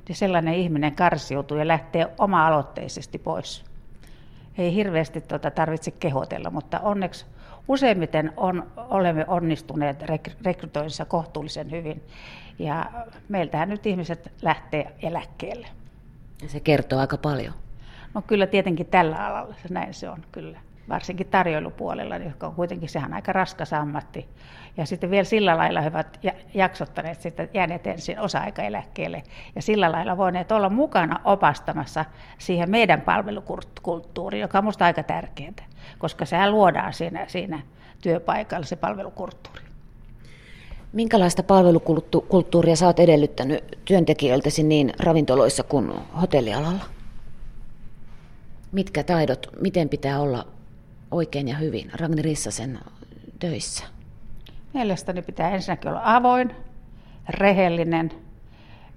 niin 0.08 0.16
sellainen 0.16 0.54
ihminen 0.54 0.96
karsiutuu 0.96 1.58
ja 1.58 1.68
lähtee 1.68 2.08
oma-aloitteisesti 2.18 3.18
pois. 3.18 3.66
Ei 4.58 4.74
hirveästi 4.74 5.22
tuota 5.22 5.52
tarvitse 5.52 5.92
kehotella, 5.92 6.50
mutta 6.50 6.80
onneksi 6.80 7.26
useimmiten 7.70 8.34
on, 8.38 8.72
olemme 8.78 9.26
onnistuneet 9.28 10.04
rekrytoinnissa 10.46 11.06
kohtuullisen 11.06 11.72
hyvin. 11.72 12.04
Ja 12.60 12.92
meiltähän 13.30 13.70
nyt 13.70 13.86
ihmiset 13.86 14.32
lähtee 14.42 14.96
eläkkeelle. 15.02 15.68
Ja 16.42 16.50
se 16.50 16.60
kertoo 16.60 17.00
aika 17.00 17.18
paljon. 17.18 17.54
No 18.14 18.22
kyllä 18.22 18.48
tietenkin 18.48 18.86
tällä 18.86 19.26
alalla, 19.26 19.56
näin 19.70 19.94
se 19.94 20.10
on 20.10 20.26
kyllä. 20.32 20.60
Varsinkin 20.90 21.28
tarjoilupuolella, 21.28 22.18
joka 22.18 22.48
on 22.48 22.56
kuitenkin 22.56 22.90
sehän 22.90 23.14
aika 23.14 23.34
raskas 23.34 23.74
ammatti. 23.74 24.28
Ja 24.78 24.86
sitten 24.86 25.12
vielä 25.12 25.24
sillä 25.24 25.58
lailla 25.58 25.82
he 25.82 25.88
ovat 25.88 26.20
jaksottaneet 26.54 27.22
sitten 27.22 27.50
jääneet 27.54 27.88
ensin 27.88 28.20
osa-aikaeläkkeelle 28.20 29.24
ja 29.56 29.62
sillä 29.62 29.92
lailla 29.92 30.18
voineet 30.18 30.52
olla 30.52 30.70
mukana 30.70 31.20
opastamassa 31.24 32.06
siihen 32.38 32.70
meidän 32.70 33.02
palvelukulttuuriin, 33.02 34.42
joka 34.42 34.58
on 34.58 34.64
minusta 34.64 34.86
aika 34.86 35.04
tärkeää, 35.04 35.54
koska 35.98 36.26
sehän 36.26 36.52
luodaan 36.52 36.94
siinä, 36.94 37.26
siinä 37.28 37.60
työpaikalla 38.02 38.66
se 38.66 38.76
palvelukulttuuri. 38.76 39.62
Minkälaista 40.94 41.44
palvelukulttuuria 41.44 42.76
sä 42.76 42.86
oot 42.86 43.00
edellyttänyt 43.00 43.78
työntekijöiltäsi 43.86 44.64
niin 44.64 44.94
ravintoloissa 45.00 45.64
kuin 45.64 45.92
hotellialalla? 46.22 46.86
Mitkä 48.72 49.04
taidot, 49.04 49.48
miten 49.62 49.90
pitää 49.90 50.20
olla 50.20 50.48
oikein 51.12 51.48
ja 51.48 51.56
hyvin 51.56 51.92
Ragni 52.00 52.22
Rissasen 52.22 52.80
töissä? 53.40 53.84
Mielestäni 54.74 55.22
pitää 55.22 55.50
ensinnäkin 55.50 55.92
olla 55.92 56.02
avoin, 56.04 56.56
rehellinen 57.30 58.12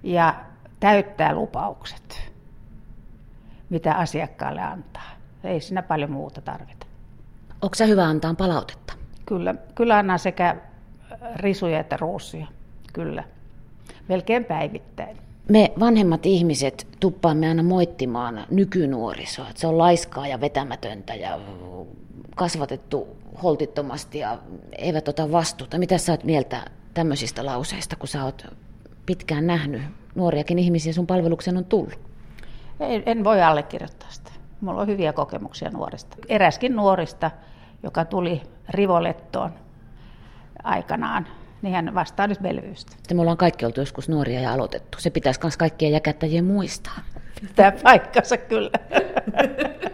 ja 0.03 0.35
täyttää 0.79 1.35
lupaukset, 1.35 2.31
mitä 3.69 3.93
asiakkaalle 3.93 4.61
antaa. 4.61 5.11
Ei 5.43 5.61
siinä 5.61 5.81
paljon 5.81 6.11
muuta 6.11 6.41
tarvita. 6.41 6.85
Onko 7.61 7.75
se 7.75 7.87
hyvä 7.87 8.03
antaa 8.03 8.33
palautetta? 8.33 8.93
Kyllä, 9.25 9.55
kyllä 9.75 9.97
annan 9.97 10.19
sekä 10.19 10.55
risuja 11.35 11.79
että 11.79 11.97
ruusuja, 11.97 12.47
kyllä. 12.93 13.23
Melkein 14.07 14.45
päivittäin. 14.45 15.17
Me 15.49 15.73
vanhemmat 15.79 16.25
ihmiset 16.25 16.87
tuppaamme 16.99 17.47
aina 17.47 17.63
moittimaan 17.63 18.45
nykynuorisoa, 18.49 19.49
että 19.49 19.61
se 19.61 19.67
on 19.67 19.77
laiskaa 19.77 20.27
ja 20.27 20.41
vetämätöntä 20.41 21.15
ja 21.15 21.39
kasvatettu 22.35 23.07
holtittomasti 23.43 24.19
ja 24.19 24.37
eivät 24.77 25.07
ota 25.07 25.31
vastuuta. 25.31 25.77
Mitä 25.77 25.97
sä 25.97 26.13
oot 26.13 26.23
mieltä 26.23 26.65
tämmöisistä 26.93 27.45
lauseista, 27.45 27.95
kun 27.95 28.07
sä 28.07 28.23
oot 28.23 28.45
pitkään 29.05 29.47
nähnyt 29.47 29.81
nuoriakin 30.15 30.59
ihmisiä 30.59 30.93
sun 30.93 31.07
palveluksen 31.07 31.57
on 31.57 31.65
tullut? 31.65 31.99
En, 32.79 33.03
en 33.05 33.23
voi 33.23 33.41
allekirjoittaa 33.41 34.09
sitä. 34.09 34.31
Mulla 34.61 34.81
on 34.81 34.87
hyviä 34.87 35.13
kokemuksia 35.13 35.69
nuorista. 35.69 36.17
Eräskin 36.29 36.75
nuorista, 36.75 37.31
joka 37.83 38.05
tuli 38.05 38.41
Rivolettoon 38.69 39.53
aikanaan, 40.63 41.27
niin 41.63 41.75
hän 41.75 41.95
vastaa 41.95 42.27
nyt 42.27 42.39
Belvyystä. 42.39 42.95
Me 43.13 43.21
ollaan 43.21 43.37
kaikki 43.37 43.65
oltu 43.65 43.79
joskus 43.79 44.09
nuoria 44.09 44.39
ja 44.39 44.53
aloitettu. 44.53 44.97
Se 45.01 45.09
pitäisi 45.09 45.39
myös 45.43 45.57
kaikkien 45.57 45.91
jäkättäjien 45.91 46.45
muistaa. 46.45 46.99
Pitää 47.41 47.71
paikkansa 47.83 48.37
kyllä. 48.37 48.71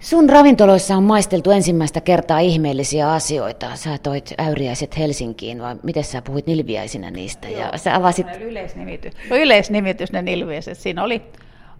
Sun 0.00 0.30
ravintoloissa 0.30 0.96
on 0.96 1.02
maisteltu 1.02 1.50
ensimmäistä 1.50 2.00
kertaa 2.00 2.38
ihmeellisiä 2.38 3.12
asioita. 3.12 3.76
Sä 3.76 3.98
toit 4.02 4.34
äyriäiset 4.38 4.98
Helsinkiin, 4.98 5.62
vai 5.62 5.76
miten 5.82 6.04
sä 6.04 6.22
puhuit 6.22 6.46
nilviäisinä 6.46 7.10
niistä? 7.10 7.48
Joo, 7.48 7.60
ja 7.72 7.78
sä 7.78 7.96
avasit... 7.96 8.26
Yleisnimitys. 8.40 9.12
No, 9.30 9.36
yleisnimitys 9.36 10.12
ne 10.12 10.22
nilviäiset. 10.22 10.78
Siinä 10.78 11.04
oli 11.04 11.22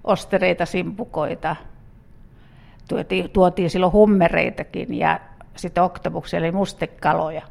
ostereita, 0.05 0.67
simpukoita, 0.67 1.57
tuotiin, 2.89 3.31
tuotiin 3.31 3.71
silloin 3.71 3.93
hummereitakin 3.93 4.95
ja 4.95 5.21
sitten 5.57 5.83
oktopuksia, 5.83 6.39
eli 6.39 6.53
mustekaloja. 6.53 7.43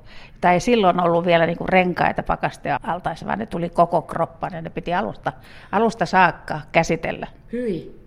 Tai 0.41 0.53
ei 0.53 0.59
silloin 0.59 0.99
ollut 0.99 1.25
vielä 1.25 1.45
niin 1.45 1.57
kuin 1.57 1.69
renkaita 1.69 2.23
pakaste 2.23 2.69
altaissa, 2.83 3.25
vaan 3.25 3.39
ne 3.39 3.45
tuli 3.45 3.69
koko 3.69 4.01
kroppan 4.01 4.53
ja 4.53 4.61
ne 4.61 4.69
piti 4.69 4.93
alusta, 4.93 5.33
alusta 5.71 6.05
saakka 6.05 6.61
käsitellä. 6.71 7.27
Hyi. 7.51 8.03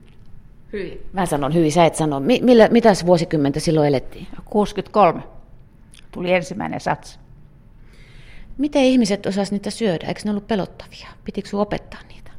Hyi. 0.72 1.06
Mä 1.12 1.26
sanon 1.26 1.54
hyi, 1.54 1.70
sä 1.70 1.84
et 1.84 1.94
sano. 1.94 2.20
Millä, 2.20 2.68
mitäs 2.68 3.06
vuosikymmentä 3.06 3.60
silloin 3.60 3.88
elettiin? 3.88 4.26
63 4.44 5.22
tuli 6.10 6.32
ensimmäinen 6.32 6.80
sats. 6.80 7.20
Miten 8.58 8.82
ihmiset 8.82 9.26
osas 9.26 9.52
niitä 9.52 9.70
syödä? 9.70 10.06
Eikö 10.06 10.20
ne 10.24 10.30
ollut 10.30 10.46
pelottavia? 10.46 11.08
Pitikö 11.24 11.48
sinun 11.48 11.62
opettaa 11.62 12.00
niitä? 12.08 12.30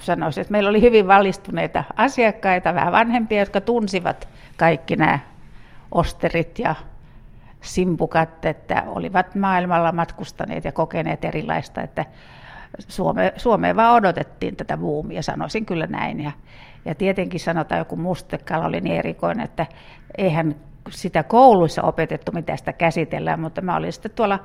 Sanoisin, 0.00 0.40
että 0.40 0.52
meillä 0.52 0.70
oli 0.70 0.80
hyvin 0.80 1.08
valistuneita 1.08 1.84
asiakkaita, 1.96 2.74
vähän 2.74 2.92
vanhempia, 2.92 3.38
jotka 3.38 3.60
tunsivat 3.60 4.28
kaikki 4.56 4.96
nämä 4.96 5.18
osterit 5.94 6.58
ja 6.58 6.74
simpukat, 7.60 8.44
että 8.44 8.82
olivat 8.86 9.34
maailmalla 9.34 9.92
matkustaneet 9.92 10.64
ja 10.64 10.72
kokeneet 10.72 11.24
erilaista, 11.24 11.82
että 11.82 12.04
Suome, 12.78 13.32
Suomeen 13.36 13.76
vaan 13.76 13.94
odotettiin 13.94 14.56
tätä 14.56 14.76
buumia, 14.76 15.22
sanoisin 15.22 15.66
kyllä 15.66 15.86
näin. 15.86 16.20
Ja, 16.20 16.32
ja 16.84 16.94
tietenkin 16.94 17.40
sanotaan 17.40 17.78
joku 17.78 17.96
mustekala 17.96 18.66
oli 18.66 18.80
niin 18.80 18.96
erikoinen, 18.96 19.44
että 19.44 19.66
eihän 20.18 20.54
sitä 20.90 21.22
kouluissa 21.22 21.82
opetettu, 21.82 22.32
mitä 22.32 22.56
sitä 22.56 22.72
käsitellään, 22.72 23.40
mutta 23.40 23.60
mä 23.60 23.76
olin 23.76 23.92
sitten 23.92 24.10
tuolla 24.14 24.38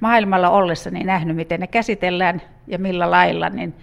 maailmalla 0.00 0.50
ollessani 0.50 1.04
nähnyt, 1.04 1.36
miten 1.36 1.60
ne 1.60 1.66
käsitellään 1.66 2.42
ja 2.66 2.78
millä 2.78 3.10
lailla, 3.10 3.48
niin 3.48 3.74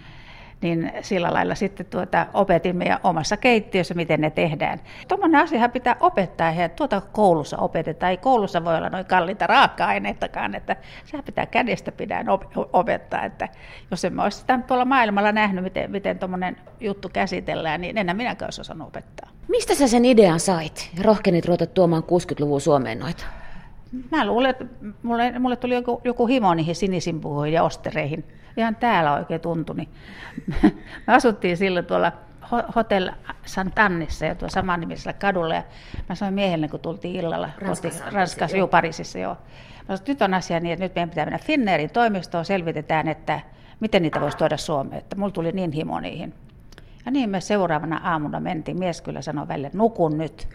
niin 0.64 0.92
sillä 1.00 1.32
lailla 1.32 1.54
sitten 1.54 1.86
tuota, 1.86 2.26
opetin 2.34 2.76
meidän 2.76 2.98
omassa 3.04 3.36
keittiössä, 3.36 3.94
miten 3.94 4.20
ne 4.20 4.30
tehdään. 4.30 4.80
Tuommoinen 5.08 5.40
asiahan 5.40 5.70
pitää 5.70 5.96
opettaa, 6.00 6.52
ja 6.52 6.68
tuota 6.68 7.02
koulussa 7.12 7.58
opetetaan. 7.58 8.10
Ei 8.10 8.16
koulussa 8.16 8.64
voi 8.64 8.76
olla 8.76 8.88
noin 8.88 9.04
kalliita 9.04 9.46
raaka-aineitakaan, 9.46 10.54
että 10.54 10.76
sehän 11.04 11.24
pitää 11.24 11.46
kädestä 11.46 11.92
pidän 11.92 12.26
opettaa. 12.72 13.24
Että 13.24 13.48
jos 13.90 14.04
emme 14.04 14.22
olisi 14.22 14.38
sitä 14.38 14.60
tuolla 14.66 14.84
maailmalla 14.84 15.32
nähnyt, 15.32 15.64
miten, 15.64 15.90
miten 15.90 16.18
tuommoinen 16.18 16.56
juttu 16.80 17.08
käsitellään, 17.12 17.80
niin 17.80 17.98
enää 17.98 18.14
minäkään 18.14 18.46
olisi 18.46 18.60
osannut 18.60 18.88
opettaa. 18.88 19.30
Mistä 19.48 19.74
sä 19.74 19.88
sen 19.88 20.04
idean 20.04 20.40
sait? 20.40 20.90
Rohkenit 21.02 21.46
ruveta 21.46 21.66
tuomaan 21.66 22.02
60-luvun 22.02 22.60
Suomeen 22.60 22.98
noita? 22.98 23.24
Mä 24.10 24.26
luulen, 24.26 24.50
että 24.50 24.64
mulle, 25.02 25.38
mulle 25.38 25.56
tuli 25.56 25.74
joku, 25.74 26.00
joku 26.04 26.26
himo 26.26 26.54
niihin 26.54 26.74
sinisimpuihin 26.74 27.54
ja 27.54 27.62
ostereihin 27.62 28.24
ihan 28.56 28.76
täällä 28.76 29.12
oikein 29.14 29.40
tuntui. 29.40 29.76
Niin 29.76 29.88
me 31.06 31.14
asuttiin 31.14 31.56
silloin 31.56 31.86
tuolla 31.86 32.12
Hotel 32.76 33.10
Santannissa 33.46 34.26
ja 34.26 34.34
tuolla 34.34 34.52
samannimisellä 34.52 35.12
kadulla. 35.12 35.54
Ja 35.54 35.62
mä 36.08 36.14
sanoin 36.14 36.34
miehelle, 36.34 36.68
kun 36.68 36.80
tultiin 36.80 37.16
illalla 37.16 37.50
Ranskassa, 37.58 38.04
Ranskassa 38.10 38.56
joo. 38.56 38.68
Pariisissa. 38.68 39.18
Joo. 39.18 39.36
Mä 39.88 39.96
sanoin, 39.96 40.08
nyt 40.08 40.22
on 40.22 40.34
asia 40.34 40.60
niin, 40.60 40.72
että 40.72 40.84
nyt 40.84 40.94
meidän 40.94 41.08
pitää 41.10 41.24
mennä 41.24 41.38
Finnairin 41.38 41.90
toimistoon, 41.90 42.44
selvitetään, 42.44 43.08
että 43.08 43.40
miten 43.80 44.02
niitä 44.02 44.20
voisi 44.20 44.36
tuoda 44.36 44.56
Suomeen. 44.56 44.98
Että 44.98 45.16
mulla 45.16 45.32
tuli 45.32 45.52
niin 45.52 45.72
himo 45.72 46.00
niihin. 46.00 46.34
Ja 47.06 47.10
niin 47.10 47.30
me 47.30 47.40
seuraavana 47.40 48.00
aamuna 48.04 48.40
mentiin. 48.40 48.78
Mies 48.78 49.00
kyllä 49.00 49.22
sanoi 49.22 49.48
välillä, 49.48 49.70
nukun 49.72 50.18
nyt 50.18 50.48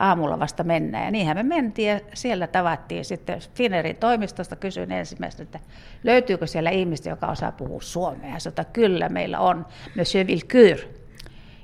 aamulla 0.00 0.38
vasta 0.38 0.64
mennään. 0.64 1.04
Ja 1.04 1.10
niinhän 1.10 1.36
me 1.36 1.42
mentiin 1.42 1.88
ja 1.88 2.00
siellä 2.14 2.46
tavattiin 2.46 3.04
sitten 3.04 3.40
Finerin 3.54 3.96
toimistosta, 3.96 4.56
kysyin 4.56 4.92
ensimmäistä, 4.92 5.42
että 5.42 5.60
löytyykö 6.04 6.46
siellä 6.46 6.70
ihmistä, 6.70 7.10
joka 7.10 7.26
osaa 7.26 7.52
puhua 7.52 7.80
suomea. 7.80 8.36
Että 8.48 8.64
kyllä 8.64 9.08
meillä 9.08 9.40
on, 9.40 9.66
Monsieur 9.96 10.26
Vilkyr. 10.26 10.78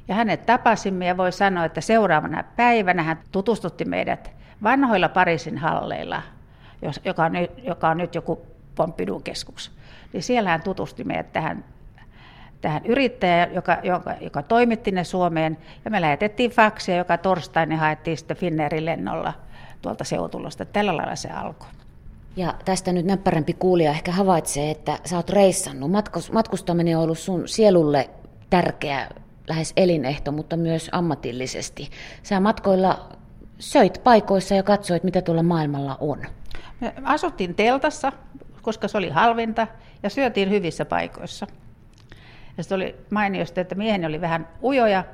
Ja 0.09 0.15
hänet 0.15 0.47
tapasimme 0.47 1.07
ja 1.07 1.17
voi 1.17 1.33
sanoa, 1.33 1.65
että 1.65 1.81
seuraavana 1.81 2.45
päivänä 2.57 3.03
hän 3.03 3.19
tutustutti 3.33 3.85
meidät 3.85 4.31
vanhoilla 4.63 5.09
Pariisin 5.09 5.59
halleilla, 5.59 6.23
joka 7.05 7.25
on 7.25 7.33
nyt, 7.33 7.51
joka 7.63 7.89
on 7.89 7.97
nyt 7.97 8.15
joku 8.15 8.47
Pompidou-keskus. 8.75 9.71
Niin 10.13 10.23
siellä 10.23 10.51
hän 10.51 10.63
tutusti 10.63 11.05
meidät 11.05 11.33
tähän 11.33 11.65
tähän 12.61 12.87
yrittäjään, 12.87 13.55
joka, 13.55 13.79
joka, 13.83 14.15
joka 14.21 14.43
toimitti 14.43 14.91
ne 14.91 15.05
Suomeen, 15.05 15.59
ja 15.85 15.91
me 15.91 16.01
lähetettiin 16.01 16.51
faksia, 16.51 16.97
joka 16.97 17.19
torstaina 17.19 17.77
haettiin 17.77 18.17
sitten 18.17 18.37
Finnairin 18.37 18.85
lennolla 18.85 19.33
tuolta 19.83 20.05
seutulosta. 20.05 20.65
Tällä 20.65 20.97
lailla 20.97 21.17
se 21.17 21.29
alkoi. 21.29 21.69
Ja 22.37 22.55
tästä 22.65 22.93
nyt 22.93 23.07
näppärämpi 23.07 23.53
kuulija 23.53 23.91
ehkä 23.91 24.13
havaitsee, 24.13 24.71
että 24.71 24.99
sä 25.05 25.17
oot 25.17 25.31
reissannut. 25.31 25.91
Matkustaminen 26.33 26.97
on 26.97 27.03
ollut 27.03 27.19
sun 27.19 27.49
sielulle 27.49 28.11
tärkeä 28.51 29.09
lähes 29.49 29.73
elinehto, 29.77 30.33
mutta 30.33 30.57
myös 30.57 30.89
ammatillisesti. 30.93 31.91
Sä 32.23 32.41
matkoilla 32.41 33.09
söit 33.59 34.01
paikoissa 34.05 34.55
ja 34.55 34.63
katsoit, 34.63 35.05
mitä 35.05 35.23
tuolla 35.23 35.43
maailmalla 35.43 35.97
on. 36.01 36.23
Me 36.81 36.95
asuttiin 37.05 37.55
teltassa, 37.55 38.13
koska 38.63 38.89
se 38.89 38.99
oli 38.99 39.09
halvinta, 39.09 39.67
ja 40.03 40.11
syötiin 40.11 40.51
hyvissä 40.51 40.85
paikoissa. 40.85 41.47
Ja 42.59 42.63
sitten 42.65 42.77
oli 42.77 42.97
mainiosti, 43.11 43.61
että 43.61 43.75
mieheni 43.75 44.07
oli 44.07 44.21
vähän 44.21 44.49
ujoja, 44.63 45.05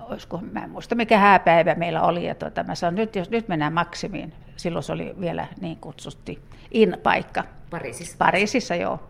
olisiko, 0.00 0.40
mä 0.52 0.64
en 0.64 0.70
muista 0.70 0.94
mikä 0.94 1.18
hääpäivä 1.18 1.74
meillä 1.74 2.02
oli, 2.02 2.26
ja 2.26 2.34
tuota, 2.34 2.64
mä 2.64 2.74
sanoin, 2.74 2.94
nyt, 2.94 3.16
jos 3.16 3.30
nyt 3.30 3.48
mennään 3.48 3.72
maksimiin, 3.72 4.34
silloin 4.56 4.82
se 4.82 4.92
oli 4.92 5.14
vielä 5.20 5.46
niin 5.60 5.76
kutsutti 5.76 6.42
in-paikka. 6.70 7.44
Pariisissa. 7.70 8.16
Pariisissa, 8.18 8.74
joo. 8.74 9.00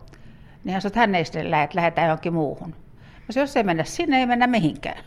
Niin 0.63 0.73
hän 0.73 0.81
sanoi, 0.81 0.89
että 0.89 0.99
hän 0.99 1.15
ei 1.15 1.25
sitten 1.25 1.51
lähde, 1.51 1.63
että 1.63 1.75
lähdetään 1.75 2.07
johonkin 2.07 2.33
muuhun. 2.33 2.69
Mä 2.69 3.31
sanoin, 3.31 3.43
jos 3.47 3.57
ei 3.57 3.63
mennä 3.63 3.83
sinne, 3.83 4.19
ei 4.19 4.25
mennä 4.25 4.47
mihinkään. 4.47 5.03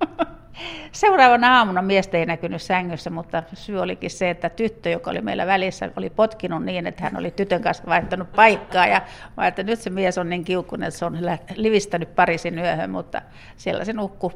Seuraavana 0.92 1.58
aamuna 1.58 1.82
miestä 1.82 2.18
ei 2.18 2.26
näkynyt 2.26 2.62
sängyssä, 2.62 3.10
mutta 3.10 3.42
syy 3.54 3.80
olikin 3.80 4.10
se, 4.10 4.30
että 4.30 4.50
tyttö, 4.50 4.90
joka 4.90 5.10
oli 5.10 5.20
meillä 5.20 5.46
välissä, 5.46 5.90
oli 5.96 6.10
potkinut 6.10 6.64
niin, 6.64 6.86
että 6.86 7.04
hän 7.04 7.16
oli 7.16 7.30
tytön 7.30 7.62
kanssa 7.62 7.82
vaihtanut 7.86 8.32
paikkaa. 8.32 8.86
Ja 8.86 9.02
mä 9.36 9.46
että 9.46 9.62
nyt 9.62 9.80
se 9.80 9.90
mies 9.90 10.18
on 10.18 10.28
niin 10.28 10.44
kiukkunen, 10.44 10.88
että 10.88 10.98
se 10.98 11.04
on 11.04 11.18
livistänyt 11.56 12.14
Pariisin 12.14 12.58
yöhön, 12.58 12.90
mutta 12.90 13.22
siellä 13.56 13.84
se 13.84 13.92
nukkui 13.92 14.30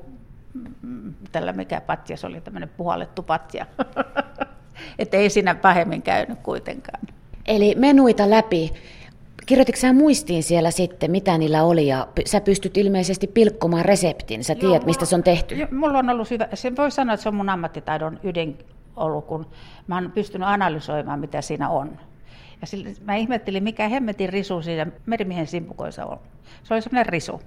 mm, 0.82 1.14
tällä 1.32 1.52
mikä 1.52 1.80
patja, 1.80 2.16
se 2.16 2.26
oli 2.26 2.40
tämmöinen 2.40 2.70
puhallettu 2.76 3.22
patja. 3.22 3.66
että 4.98 5.16
ei 5.16 5.30
siinä 5.30 5.54
pahemmin 5.54 6.02
käynyt 6.02 6.38
kuitenkaan. 6.42 7.00
Eli 7.46 7.74
menuita 7.74 8.30
läpi. 8.30 8.72
Kirjoititko 9.48 9.80
sä 9.80 9.92
muistiin 9.92 10.42
siellä 10.42 10.70
sitten, 10.70 11.10
mitä 11.10 11.38
niillä 11.38 11.64
oli, 11.64 11.86
ja 11.86 12.08
sä 12.26 12.40
pystyt 12.40 12.76
ilmeisesti 12.76 13.26
pilkkomaan 13.26 13.84
reseptin, 13.84 14.44
sä 14.44 14.54
tiedät, 14.54 14.82
Joo, 14.82 14.86
mistä 14.86 15.04
se 15.04 15.14
on 15.14 15.22
tehty? 15.22 15.54
Jo, 15.54 15.66
mulla 15.70 15.98
on 15.98 16.10
ollut 16.10 16.30
hyvä, 16.30 16.48
se 16.54 16.76
voi 16.76 16.90
sanoa, 16.90 17.14
että 17.14 17.22
se 17.22 17.28
on 17.28 17.34
mun 17.34 17.48
ammattitaidon 17.48 18.20
ydin 18.22 18.58
ollut, 18.96 19.26
kun 19.26 19.46
mä 19.86 19.94
oon 19.94 20.12
pystynyt 20.12 20.48
analysoimaan, 20.48 21.20
mitä 21.20 21.42
siinä 21.42 21.68
on. 21.68 21.98
Ja 22.60 22.66
sille, 22.66 22.92
mä 23.04 23.14
ihmettelin, 23.14 23.62
mikä 23.62 23.88
hemmetin 23.88 24.28
risu 24.28 24.62
siinä 24.62 24.86
merimiehen 25.06 25.46
simpukoissa 25.46 26.06
on. 26.06 26.18
Se 26.62 26.74
oli 26.74 26.82
semmoinen 26.82 27.12
risu. 27.12 27.42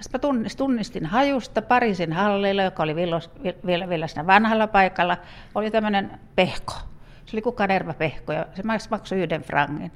Sitten 0.00 0.20
mä 0.30 0.44
tunnistin 0.56 1.06
hajusta 1.06 1.62
Pariisin 1.62 2.12
halleilla, 2.12 2.62
joka 2.62 2.82
oli 2.82 2.96
vielä, 3.66 3.88
vielä 3.88 4.06
siinä 4.06 4.26
vanhalla 4.26 4.66
paikalla, 4.66 5.16
oli 5.54 5.70
tämmöinen 5.70 6.10
pehko. 6.36 6.74
Se 7.26 7.36
oli 7.36 7.42
kukanerva 7.42 7.94
pehko 7.94 8.32
ja 8.32 8.46
se 8.54 8.62
maksoi 8.90 9.18
yhden 9.18 9.42
frangin. 9.42 9.92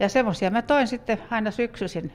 Ja 0.00 0.08
semmoisia 0.08 0.50
mä 0.50 0.62
toin 0.62 0.88
sitten 0.88 1.18
aina 1.30 1.50
syksyisin 1.50 2.12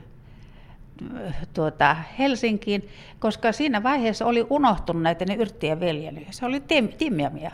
tuota, 1.54 1.96
Helsinkiin, 2.18 2.88
koska 3.18 3.52
siinä 3.52 3.82
vaiheessa 3.82 4.26
oli 4.26 4.46
unohtunut 4.50 5.02
näiden 5.02 5.40
yrttien 5.40 5.80
viljely. 5.80 6.26
Se 6.30 6.46
oli 6.46 6.60
tim, 6.60 6.88
timmiamia. 6.88 7.50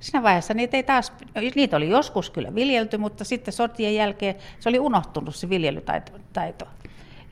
Siinä 0.00 0.22
vaiheessa 0.22 0.54
niitä 0.54 0.76
ei 0.76 0.82
taas, 0.82 1.12
niitä 1.54 1.76
oli 1.76 1.88
joskus 1.88 2.30
kyllä 2.30 2.54
viljelty, 2.54 2.96
mutta 2.96 3.24
sitten 3.24 3.54
sotien 3.54 3.94
jälkeen 3.94 4.34
se 4.60 4.68
oli 4.68 4.78
unohtunut 4.78 5.34
se 5.34 5.48
viljelytaito. 5.48 6.68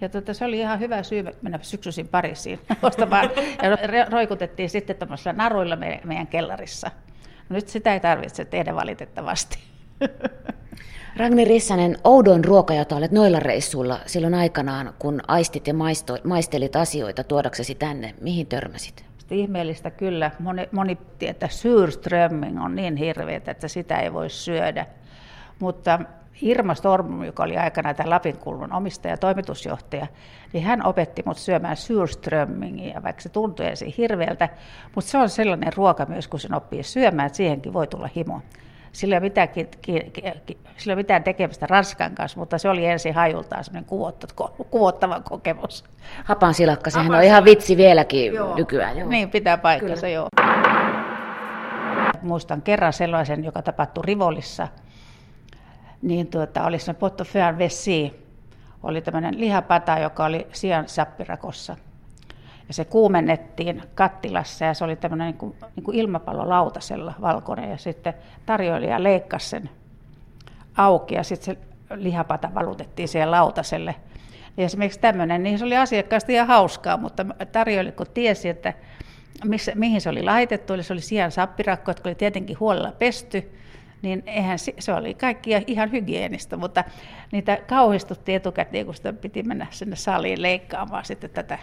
Ja 0.01 0.09
tuota, 0.09 0.35
se 0.35 0.45
oli 0.45 0.59
ihan 0.59 0.81
hyvä 0.81 1.03
syy 1.03 1.25
mennä 1.43 1.59
syksyisin 1.63 2.09
Pariisiin 2.09 2.61
ostamaan. 2.83 3.31
Ja 3.63 4.05
roikutettiin 4.11 4.71
sitten 4.71 4.97
tuollaisilla 4.97 5.33
naruilla 5.33 5.77
meidän, 5.77 6.27
kellarissa. 6.27 6.91
Nyt 7.49 7.69
sitä 7.69 7.93
ei 7.95 8.01
tarvitse 8.01 8.45
tehdä 8.45 8.75
valitettavasti. 8.75 9.59
Ragni 11.17 11.45
Rissanen, 11.45 11.97
oudon 12.05 12.45
ruoka, 12.45 12.75
jota 12.75 12.97
olet 12.97 13.13
noilla 13.13 13.41
reissuilla 13.41 14.01
silloin 14.07 14.35
aikanaan, 14.35 14.95
kun 14.99 15.21
aistit 15.29 15.67
ja 15.67 15.75
maisto, 15.75 16.19
maistelit 16.25 16.77
asioita 16.77 17.25
tuodaksesi 17.25 17.75
tänne, 17.75 18.15
mihin 18.21 18.47
törmäsit? 18.47 19.05
Ihmeellistä 19.31 19.91
kyllä. 19.91 20.31
Moni, 20.39 20.69
moni 20.73 20.99
tietää, 21.19 21.49
surströmming 21.49 22.65
on 22.65 22.75
niin 22.75 22.97
hirveä, 22.97 23.41
että 23.47 23.69
sitä 23.69 24.01
ei 24.01 24.13
voi 24.13 24.31
syödä. 24.31 24.87
Mutta 25.59 26.01
Irma 26.43 26.75
Storm, 26.75 27.25
joka 27.25 27.43
oli 27.43 27.57
aikana 27.57 27.95
tämän 27.95 28.11
Lapin 28.11 28.37
kulman 28.37 28.73
omistaja 28.73 29.13
ja 29.13 29.19
toimitusjohtaja, 29.19 30.07
niin 30.53 30.65
hän 30.65 30.87
opetti 30.87 31.23
mut 31.27 31.39
syömään 31.39 31.77
surströmmingiä, 31.77 33.03
vaikka 33.03 33.23
se 33.23 33.29
tuntui 33.29 33.67
ensin 33.67 33.95
hirveältä, 33.99 34.49
mutta 34.95 35.11
se 35.11 35.19
on 35.19 35.29
sellainen 35.29 35.73
ruoka 35.77 36.07
myös, 36.07 36.29
kun 36.29 36.41
sen 36.41 36.55
oppii 36.55 36.83
syömään, 36.83 37.27
että 37.27 37.37
siihenkin 37.37 37.73
voi 37.73 37.87
tulla 37.87 38.09
himo. 38.17 38.41
Sillä 38.97 39.15
ei, 39.15 39.21
mitään, 39.21 39.49
sillä 40.77 40.93
ei 40.93 40.97
mitään 40.97 41.25
tekemistä 41.25 41.67
Ranskan 41.67 42.15
kanssa, 42.15 42.39
mutta 42.39 42.59
se 42.59 42.69
oli 42.69 42.87
ensin 42.87 43.15
hajultaan 43.15 43.65
semmoinen 43.65 43.89
kuvottava 44.71 45.21
kokemus. 45.21 45.85
Hapan 46.25 46.55
silakka, 46.55 46.91
sehän 46.91 47.07
Hapan 47.07 47.19
on 47.19 47.25
ihan 47.25 47.45
vitsi 47.45 47.77
vieläkin 47.77 48.35
joo. 48.35 48.57
nykyään. 48.57 48.99
Joo. 48.99 49.09
Niin, 49.09 49.31
pitää 49.31 49.59
paikkansa, 49.59 50.07
Kyllä. 50.07 50.15
joo. 50.15 50.29
Muistan 52.23 52.63
kerran 52.63 52.93
sellaisen, 52.93 53.45
joka 53.45 53.63
tapahtui 53.63 54.05
Rivolissa, 54.07 54.69
niin 56.03 56.27
tuota, 56.27 56.65
oli 56.65 56.79
se 56.79 56.95
Potto 56.95 57.25
Fern 57.25 57.59
Vessi, 57.59 58.27
oli 58.83 59.01
tämmöinen 59.01 59.41
lihapata, 59.41 59.99
joka 59.99 60.25
oli 60.25 60.47
sian 60.53 60.89
sappirakossa. 60.89 61.77
Ja 62.69 62.75
se 62.75 62.85
kuumennettiin 62.85 63.83
kattilassa 63.95 64.65
ja 64.65 64.75
se 64.75 64.85
oli 64.85 64.97
tämmöinen 64.97 65.27
niin 65.27 65.39
kuin, 65.39 65.57
niin 65.77 65.85
kuin 65.85 65.97
ilmapallolautasella 65.97 67.15
valkoinen. 67.21 67.71
Ja 67.71 67.77
sitten 67.77 68.15
tarjoilija 68.47 69.03
leikkasi 69.03 69.49
sen 69.49 69.71
auki 70.77 71.15
ja 71.15 71.23
sitten 71.23 71.55
se 71.55 71.61
lihapata 71.95 72.51
valutettiin 72.55 73.09
siihen 73.09 73.31
lautaselle. 73.31 73.95
Ja 74.57 74.65
esimerkiksi 74.65 75.01
tämmöinen, 75.01 75.43
niin 75.43 75.59
se 75.59 75.65
oli 75.65 75.77
asiakkaasti 75.77 76.33
ihan 76.33 76.47
hauskaa, 76.47 76.97
mutta 76.97 77.27
tarjoilija 77.53 77.93
kun 77.93 78.07
tiesi, 78.15 78.49
että 78.49 78.73
missä, 79.45 79.73
mihin 79.75 80.01
se 80.01 80.09
oli 80.09 80.23
laitettu, 80.23 80.75
eli 80.75 80.83
se 80.83 80.93
oli 80.93 81.01
sian 81.01 81.33
sappirakko, 81.33 81.91
jotka 81.91 82.09
oli 82.09 82.15
tietenkin 82.15 82.61
huolella 82.61 82.93
pesty, 82.93 83.53
niin 84.03 84.23
eihän 84.27 84.59
se, 84.59 84.75
se 84.79 84.93
oli 84.93 85.15
kaikki 85.15 85.51
ihan 85.67 85.93
hygienistä, 85.93 86.57
mutta 86.57 86.85
niitä 87.33 87.59
kauhistuttiin 87.69 88.37
etukäteen, 88.37 88.87
kun 88.87 88.95
sitä 88.95 89.13
piti 89.13 89.43
mennä 89.43 89.67
sinne 89.71 89.97
saliin 89.97 90.43
leikkaamaan 90.43 91.05
sitten 91.05 91.31
tätä 91.31 91.59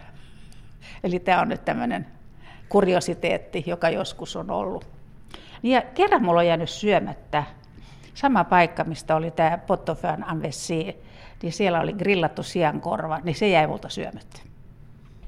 Eli 1.04 1.20
tämä 1.20 1.42
on 1.42 1.50
nyt 1.50 1.66
tämmöinen 1.66 2.08
kuriositeetti, 2.70 3.64
joka 3.68 3.90
joskus 3.90 4.36
on 4.36 4.52
ollut. 4.52 4.88
Ja 5.64 5.82
kerran 5.82 6.24
mulla 6.24 6.40
on 6.40 6.48
jäänyt 6.48 6.70
syömättä 6.70 7.44
sama 8.14 8.44
paikka, 8.44 8.84
mistä 8.84 9.16
oli 9.16 9.32
tämä 9.32 9.58
Pottofön 9.58 10.30
Anvessi, 10.30 10.96
niin 11.42 11.54
siellä 11.54 11.80
oli 11.80 11.94
grillattu 11.94 12.44
siankorva, 12.44 13.20
niin 13.24 13.36
se 13.36 13.48
jäi 13.48 13.68
multa 13.68 13.90
syömättä. 13.90 14.40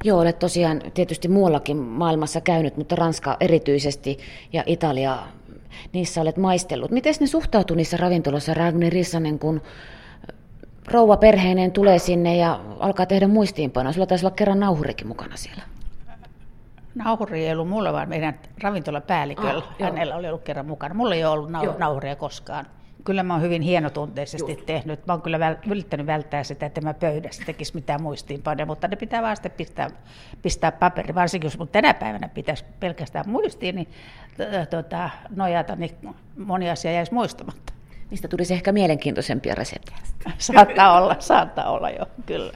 Joo, 0.03 0.19
olet 0.19 0.39
tosiaan 0.39 0.81
tietysti 0.93 1.27
muuallakin 1.27 1.77
maailmassa 1.77 2.41
käynyt, 2.41 2.77
mutta 2.77 2.95
Ranska 2.95 3.37
erityisesti 3.39 4.17
ja 4.53 4.63
Italia, 4.65 5.17
niissä 5.93 6.21
olet 6.21 6.37
maistellut. 6.37 6.91
Miten 6.91 7.13
ne 7.19 7.27
suhtautuu 7.27 7.75
niissä 7.75 7.97
ravintoloissa, 7.97 8.53
Ragnar 8.53 8.91
Rissanen, 8.91 9.39
kun 9.39 9.61
rouva 10.91 11.17
perheineen 11.17 11.71
tulee 11.71 11.99
sinne 11.99 12.37
ja 12.37 12.59
alkaa 12.79 13.05
tehdä 13.05 13.27
muistiinpanoa. 13.27 13.93
Sulla 13.93 14.05
taisi 14.07 14.25
olla 14.25 14.35
kerran 14.35 14.59
nauhurikin 14.59 15.07
mukana 15.07 15.35
siellä. 15.37 15.63
Nauhuri 16.95 17.45
ei 17.45 17.53
ollut 17.53 17.69
mulla, 17.69 17.93
vaan 17.93 18.09
meidän 18.09 18.39
ravintolapäälliköllä. 18.61 19.57
Ah, 19.57 19.75
Hänellä 19.81 20.15
oli 20.15 20.27
ollut 20.27 20.43
kerran 20.43 20.65
mukana. 20.65 20.93
Mulla 20.95 21.15
ei 21.15 21.25
ole 21.25 21.33
ollut 21.33 21.49
nau- 21.49 21.79
nauhuria 21.79 22.15
koskaan. 22.15 22.65
Kyllä 23.03 23.23
mä 23.23 23.33
oon 23.33 23.41
hyvin 23.41 23.61
hienotunteisesti 23.61 24.51
Juh. 24.51 24.63
tehnyt. 24.63 25.07
Mä 25.07 25.13
oon 25.13 25.21
kyllä 25.21 25.39
väl, 25.39 25.55
yrittänyt 25.67 26.05
välttää 26.05 26.43
sitä, 26.43 26.65
että 26.65 26.81
mä 26.81 26.93
pöydässä 26.93 27.43
tekisi 27.45 27.75
mitään 27.75 28.01
muistiinpanoja, 28.01 28.65
mutta 28.65 28.87
ne 28.87 28.95
pitää 28.95 29.21
vaan 29.21 29.35
sitten 29.35 29.51
pistää, 29.51 29.89
pistää 30.41 30.71
paperi. 30.71 31.15
Varsinkin 31.15 31.47
jos 31.47 31.57
mun 31.57 31.67
tänä 31.67 31.93
päivänä 31.93 32.29
pitäisi 32.29 32.65
pelkästään 32.79 33.29
muistiin, 33.29 33.75
niin 33.75 33.87
tuota, 34.69 35.09
nojata, 35.35 35.75
niin 35.75 35.91
moni 36.37 36.69
asia 36.69 36.91
jäisi 36.91 37.13
muistamatta. 37.13 37.73
Niistä 38.09 38.27
tulisi 38.27 38.53
ehkä 38.53 38.71
mielenkiintoisempia 38.71 39.55
reseptejä. 39.55 39.97
Saattaa 40.37 41.01
olla, 41.01 41.15
saattaa 41.19 41.71
olla 41.71 41.89
jo, 41.89 42.05
kyllä. 42.25 42.53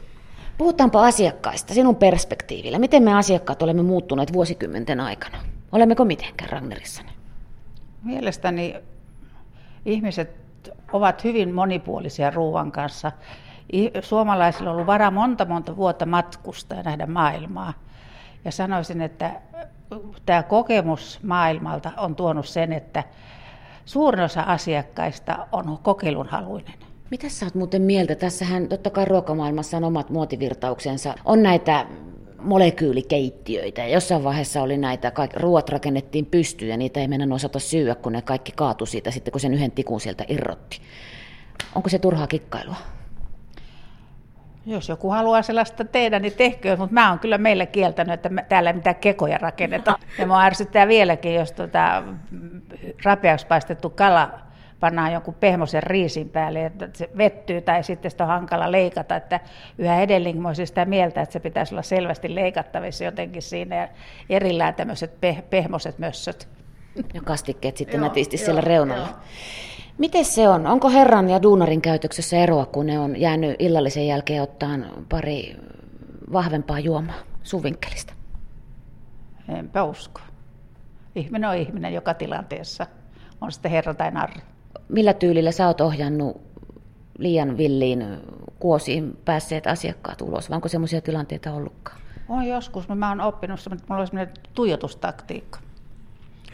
Puhutaanpa 0.57 1.05
asiakkaista 1.05 1.73
sinun 1.73 1.95
perspektiivillä. 1.95 2.79
Miten 2.79 3.03
me 3.03 3.13
asiakkaat 3.13 3.61
olemme 3.61 3.83
muuttuneet 3.83 4.33
vuosikymmenten 4.33 4.99
aikana? 4.99 5.37
Olemmeko 5.71 6.05
mitenkään 6.05 6.49
Ragnarissanne? 6.49 7.11
Mielestäni 8.03 8.75
ihmiset 9.85 10.49
ovat 10.93 11.23
hyvin 11.23 11.53
monipuolisia 11.53 12.29
ruoan 12.29 12.71
kanssa. 12.71 13.11
Suomalaisilla 14.01 14.69
on 14.69 14.75
ollut 14.75 14.87
varaa 14.87 15.11
monta 15.11 15.45
monta 15.45 15.75
vuotta 15.77 16.05
matkusta 16.05 16.75
ja 16.75 16.83
nähdä 16.83 17.05
maailmaa. 17.05 17.73
Ja 18.45 18.51
sanoisin, 18.51 19.01
että 19.01 19.31
tämä 20.25 20.43
kokemus 20.43 21.19
maailmalta 21.23 21.91
on 21.97 22.15
tuonut 22.15 22.47
sen, 22.47 22.73
että 22.73 23.03
suurin 23.89 24.23
osa 24.23 24.41
asiakkaista 24.41 25.47
on 25.51 25.77
kokeilunhaluinen. 25.83 26.73
Mitä 27.11 27.29
sä 27.29 27.45
oot 27.45 27.55
muuten 27.55 27.81
mieltä? 27.81 28.15
Tässähän 28.15 28.67
totta 28.67 28.89
kai 28.89 29.05
ruokamaailmassa 29.05 29.77
on 29.77 29.83
omat 29.83 30.09
muotivirtauksensa. 30.09 31.15
On 31.25 31.43
näitä 31.43 31.85
molekyylikeittiöitä. 32.41 33.87
Jossain 33.87 34.23
vaiheessa 34.23 34.61
oli 34.61 34.77
näitä, 34.77 35.11
kaikki, 35.11 35.39
ruoat 35.39 35.69
rakennettiin 35.69 36.25
pystyyn 36.25 36.69
ja 36.69 36.77
niitä 36.77 36.99
ei 36.99 37.07
mennä 37.07 37.35
osata 37.35 37.59
syyä, 37.59 37.95
kun 37.95 38.11
ne 38.13 38.21
kaikki 38.21 38.51
kaatu 38.51 38.85
siitä 38.85 39.11
sitten, 39.11 39.31
kun 39.31 39.41
sen 39.41 39.53
yhden 39.53 39.71
tikun 39.71 40.01
sieltä 40.01 40.25
irrotti. 40.27 40.81
Onko 41.75 41.89
se 41.89 41.99
turhaa 41.99 42.27
kikkailua? 42.27 42.75
Jos 44.69 44.89
joku 44.89 45.09
haluaa 45.09 45.41
sellaista 45.41 45.85
tehdä, 45.85 46.19
niin 46.19 46.33
tehköön, 46.33 46.79
mutta 46.79 46.93
mä 46.93 47.09
oon 47.09 47.19
kyllä 47.19 47.37
meille 47.37 47.65
kieltänyt, 47.65 48.13
että 48.13 48.29
me, 48.29 48.45
täällä 48.49 48.69
ei 48.69 48.75
mitään 48.75 48.95
kekoja 48.95 49.37
rakenneta. 49.37 49.99
Ja 50.19 50.27
mua 50.27 50.41
ärsyttää 50.41 50.87
vieläkin, 50.87 51.35
jos 51.35 51.51
tota, 51.51 52.03
rapeaksi 53.03 53.47
paistettu 53.47 53.89
kala 53.89 54.39
pannaan 54.79 55.13
jonkun 55.13 55.33
pehmoisen 55.33 55.83
riisin 55.83 56.29
päälle, 56.29 56.65
että 56.65 56.89
se 56.93 57.09
vettyy 57.17 57.61
tai 57.61 57.83
sitten 57.83 58.11
sitä 58.11 58.23
on 58.23 58.29
hankala 58.29 58.71
leikata. 58.71 59.15
Että 59.15 59.39
yhä 59.77 60.01
edelleen 60.01 60.41
mä 60.41 60.53
sitä 60.53 60.85
mieltä, 60.85 61.21
että 61.21 61.33
se 61.33 61.39
pitäisi 61.39 61.73
olla 61.73 61.81
selvästi 61.81 62.35
leikattavissa 62.35 63.03
jotenkin 63.03 63.41
siinä 63.41 63.75
ja 63.75 63.87
erillään 64.29 64.75
tämmöiset 64.75 65.21
pe- 65.21 65.43
pehmoiset 65.49 65.99
mössöt. 65.99 66.47
Ja 67.13 67.21
kastikkeet 67.21 67.77
sitten 67.77 68.01
nätisti 68.01 68.37
siellä 68.37 68.61
reunalla. 68.61 69.07
Joo. 69.07 69.17
Miten 69.99 70.25
se 70.25 70.49
on? 70.49 70.67
Onko 70.67 70.89
herran 70.89 71.29
ja 71.29 71.41
duunarin 71.41 71.81
käytöksessä 71.81 72.37
eroa, 72.37 72.65
kun 72.65 72.85
ne 72.85 72.99
on 72.99 73.19
jäänyt 73.19 73.55
illallisen 73.59 74.07
jälkeen 74.07 74.43
ottaan 74.43 74.85
pari 75.09 75.55
vahvempaa 76.33 76.79
juomaa 76.79 77.15
suvinkkelista? 77.43 78.13
Enpä 79.49 79.83
usko. 79.83 80.21
Ihminen 81.15 81.49
on 81.49 81.55
ihminen 81.55 81.93
joka 81.93 82.13
tilanteessa, 82.13 82.87
on 83.41 83.51
sitten 83.51 83.71
herra 83.71 83.93
tai 83.93 84.11
narri. 84.11 84.41
Millä 84.89 85.13
tyylillä 85.13 85.51
sä 85.51 85.67
oot 85.67 85.81
ohjannut 85.81 86.41
liian 87.17 87.57
villiin 87.57 88.05
kuosiin 88.59 89.17
päässeet 89.25 89.67
asiakkaat 89.67 90.21
ulos, 90.21 90.49
vai 90.49 90.55
onko 90.55 90.67
semmoisia 90.67 91.01
tilanteita 91.01 91.53
ollutkaan? 91.53 92.01
On 92.29 92.45
joskus, 92.45 92.87
mä 92.89 93.09
oon 93.09 93.21
oppinut, 93.21 93.59
että 93.59 93.85
mulla 93.89 94.01
on 94.01 94.07
semmoinen 94.07 94.33
tuijotustaktiikka. 94.53 95.59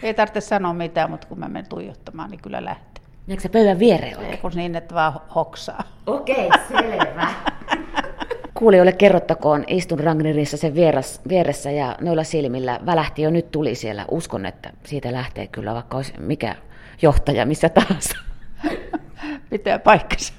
Ei 0.04 0.14
tarvitse 0.14 0.42
sanoa 0.42 0.74
mitään, 0.74 1.10
mutta 1.10 1.28
kun 1.28 1.40
mä 1.40 1.48
menen 1.48 1.70
tuijottamaan, 1.70 2.30
niin 2.30 2.42
kyllä 2.42 2.66
lähtee. 2.66 2.95
Jääkö 3.28 3.42
se 3.42 3.50
pöydän 3.50 3.80
viereen 3.80 4.18
oikein? 4.18 4.38
Kun 4.38 4.52
niin, 4.56 4.76
että 4.76 4.96
vaan 4.96 5.14
hoksaa. 5.36 5.84
Okei, 6.08 6.48
okay, 6.48 6.60
selvä. 6.82 7.34
Kuulijoille 8.54 8.92
kerrottakoon, 8.92 9.64
istun 9.68 10.00
Ragnarissa 10.00 10.58
sen 10.58 10.76
vieras, 10.76 11.22
vieressä 11.30 11.72
ja 11.72 11.96
noilla 12.02 12.24
silmillä 12.24 12.80
välähti 12.86 13.22
jo 13.22 13.30
nyt 13.30 13.52
tuli 13.52 13.76
siellä. 13.76 14.06
Uskon, 14.12 14.46
että 14.46 14.74
siitä 14.84 15.12
lähtee 15.12 15.48
kyllä, 15.48 15.74
vaikka 15.74 15.98
olisi 15.98 16.14
mikä 16.20 16.56
johtaja 17.02 17.46
missä 17.46 17.70
tahansa. 17.70 18.18
Pitää 19.50 19.80
paikkansa. 19.80 20.34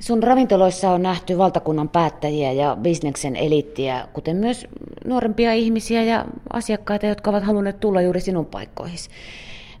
Sun 0.00 0.22
ravintoloissa 0.22 0.90
on 0.90 1.02
nähty 1.02 1.38
valtakunnan 1.38 1.88
päättäjiä 1.88 2.52
ja 2.52 2.76
bisneksen 2.80 3.36
elittiä, 3.36 4.08
kuten 4.12 4.36
myös 4.36 4.66
nuorempia 5.04 5.52
ihmisiä 5.52 6.02
ja 6.02 6.24
asiakkaita, 6.52 7.06
jotka 7.06 7.30
ovat 7.30 7.44
halunneet 7.44 7.80
tulla 7.80 8.02
juuri 8.02 8.20
sinun 8.20 8.46
paikkoihin. 8.46 8.98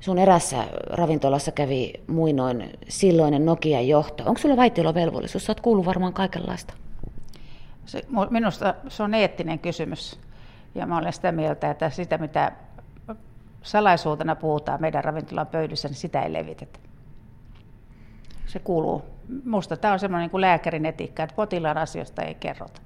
Sun 0.00 0.18
erässä 0.18 0.64
ravintolassa 0.90 1.52
kävi 1.52 1.92
muinoin 2.06 2.70
silloinen 2.88 3.46
Nokian 3.46 3.88
johto. 3.88 4.24
Onko 4.26 4.40
sulla 4.40 4.56
vaitiolovelvollisuus? 4.56 5.44
Sä 5.44 5.50
oot 5.50 5.60
kuullut 5.60 5.86
varmaan 5.86 6.12
kaikenlaista. 6.12 6.74
Se, 7.86 8.02
minusta 8.30 8.74
se 8.88 9.02
on 9.02 9.14
eettinen 9.14 9.58
kysymys. 9.58 10.20
Ja 10.74 10.86
mä 10.86 10.98
olen 10.98 11.12
sitä 11.12 11.32
mieltä, 11.32 11.70
että 11.70 11.90
sitä 11.90 12.18
mitä 12.18 12.52
salaisuutena 13.62 14.36
puhutaan 14.36 14.80
meidän 14.80 15.04
ravintolan 15.04 15.46
pöydissä, 15.46 15.88
niin 15.88 15.96
sitä 15.96 16.22
ei 16.22 16.32
levitetä. 16.32 16.78
Se 18.46 18.58
kuuluu. 18.58 19.02
Minusta 19.44 19.76
tämä 19.76 19.92
on 19.92 19.98
semmoinen 19.98 20.24
niin 20.24 20.30
kuin 20.30 20.40
lääkärin 20.40 20.86
etiikka, 20.86 21.22
että 21.22 21.36
potilaan 21.36 21.78
asioista 21.78 22.22
ei 22.22 22.34
kerrota. 22.34 22.80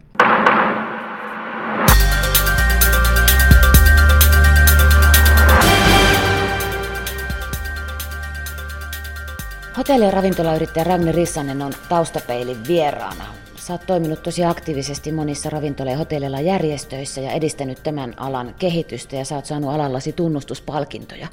Hotelli- 9.77 10.05
ja 10.05 10.11
ravintolayrittäjä 10.11 10.85
Ragnar 10.85 11.15
Rissanen 11.15 11.63
on 11.63 11.73
taustapeilin 11.89 12.57
vieraana. 12.69 13.25
Sä 13.57 13.73
oot 13.73 13.87
toiminut 13.87 14.23
tosi 14.23 14.45
aktiivisesti 14.45 15.13
monissa 15.13 15.51
ravintola- 15.51 15.91
ja 15.91 15.97
hotelleilla 15.97 16.41
järjestöissä 16.41 17.21
ja 17.21 17.33
edistänyt 17.33 17.83
tämän 17.83 18.15
alan 18.17 18.55
kehitystä 18.59 19.17
ja 19.17 19.25
sä 19.25 19.35
oot 19.35 19.45
saanut 19.45 19.75
alallasi 19.75 20.13
tunnustuspalkintoja. 20.13 21.29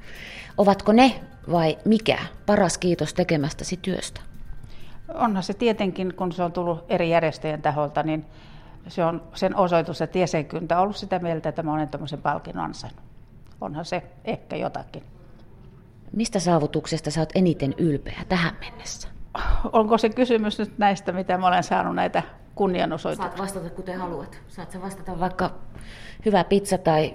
Ovatko 0.57 0.91
ne 0.91 1.21
vai 1.51 1.77
mikä 1.85 2.17
paras 2.45 2.77
kiitos 2.77 3.13
tekemästäsi 3.13 3.79
työstä? 3.81 4.21
Onhan 5.13 5.43
se 5.43 5.53
tietenkin, 5.53 6.13
kun 6.13 6.31
se 6.31 6.43
on 6.43 6.51
tullut 6.51 6.85
eri 6.89 7.09
järjestöjen 7.09 7.61
taholta, 7.61 8.03
niin 8.03 8.25
se 8.87 9.05
on 9.05 9.21
sen 9.33 9.55
osoitus, 9.55 10.01
että 10.01 10.19
jäsenkyntä 10.19 10.77
on 10.77 10.83
ollut 10.83 10.97
sitä 10.97 11.19
mieltä, 11.19 11.49
että 11.49 11.63
mä 11.63 11.73
olen 11.73 11.89
tämmöisen 11.89 12.21
palkinnon 12.21 12.65
ansainnut. 12.65 13.03
Onhan 13.61 13.85
se 13.85 14.03
ehkä 14.25 14.55
jotakin. 14.55 15.18
Mistä 16.15 16.39
saavutuksesta 16.39 17.11
sä 17.11 17.21
oot 17.21 17.29
eniten 17.35 17.73
ylpeä 17.77 18.21
tähän 18.29 18.53
mennessä? 18.59 19.07
Onko 19.73 19.97
se 19.97 20.09
kysymys 20.09 20.59
nyt 20.59 20.77
näistä, 20.77 21.11
mitä 21.11 21.37
mä 21.37 21.47
olen 21.47 21.63
saanut 21.63 21.95
näitä 21.95 22.23
kunnianosoituksia? 22.55 23.29
Saat 23.29 23.41
vastata 23.41 23.69
kuten 23.69 23.99
haluat. 23.99 24.41
Saat 24.47 24.71
sä 24.71 24.81
vastata 24.81 25.19
vaikka 25.19 25.51
hyvä 26.25 26.43
pizza 26.43 26.77
tai 26.77 27.13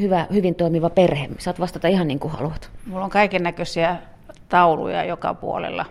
hyvä, 0.00 0.26
hyvin 0.32 0.54
toimiva 0.54 0.90
perhe. 0.90 1.28
Saat 1.38 1.60
vastata 1.60 1.88
ihan 1.88 2.08
niin 2.08 2.18
kuin 2.18 2.32
haluat. 2.32 2.70
Mulla 2.86 3.04
on 3.04 3.10
kaiken 3.10 3.42
näköisiä 3.42 3.96
tauluja 4.48 5.04
joka 5.04 5.34
puolella 5.34 5.86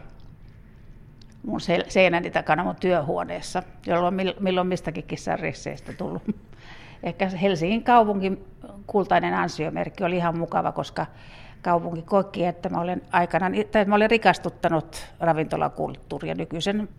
mun 1.46 1.60
seinäni 1.88 2.32
takana 2.32 2.64
mun 2.64 2.76
työhuoneessa, 2.76 3.64
jolloin 3.86 4.16
milloin 4.40 4.68
mistäkin 4.68 5.04
kissan 5.04 5.40
tullut. 5.98 6.24
Ehkä 7.04 7.30
Helsingin 7.30 7.84
kaupungin 7.84 8.46
kultainen 8.88 9.34
ansiomerkki 9.34 10.04
oli 10.04 10.18
ihan 10.18 10.38
mukava, 10.38 10.72
koska 10.72 11.06
kaupunki 11.64 12.02
koki, 12.02 12.46
että 12.46 12.70
mä 12.70 12.82
olen, 12.82 13.02
aikana, 13.12 13.48
tai 13.72 13.86
mä 13.86 13.96
olen 13.96 14.10
rikastuttanut 14.10 15.06
ravintolakulttuuria 15.20 16.36
nykyisen 16.36 16.90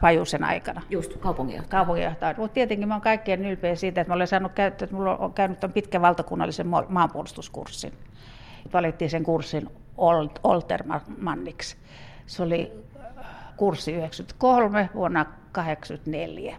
Pajusen 0.00 0.44
aikana. 0.44 0.82
Just, 0.90 1.16
kaupunginjohtaja. 1.16 1.70
Kaupunginjohtaja. 1.70 2.34
Mutta 2.36 2.54
tietenkin 2.54 2.88
mä 2.88 2.94
olen 2.94 3.02
kaikkien 3.02 3.44
ylpeä 3.44 3.74
siitä, 3.74 4.00
että 4.00 4.10
mä 4.10 4.14
olen 4.14 4.26
saanut 4.26 4.52
käyttää, 4.52 4.84
että 4.84 4.96
mulla 4.96 5.16
on 5.16 5.32
käynyt 5.32 5.60
tämän 5.60 5.74
pitkän 5.74 6.02
valtakunnallisen 6.02 6.66
maanpuolustuskurssin. 6.88 7.92
Valittiin 8.72 9.10
sen 9.10 9.22
kurssin 9.22 9.70
Oltermanniksi. 10.42 11.76
Se 12.26 12.42
oli 12.42 12.72
kurssi 13.56 13.92
93 13.92 14.90
vuonna 14.94 15.24
1984. 15.24 16.56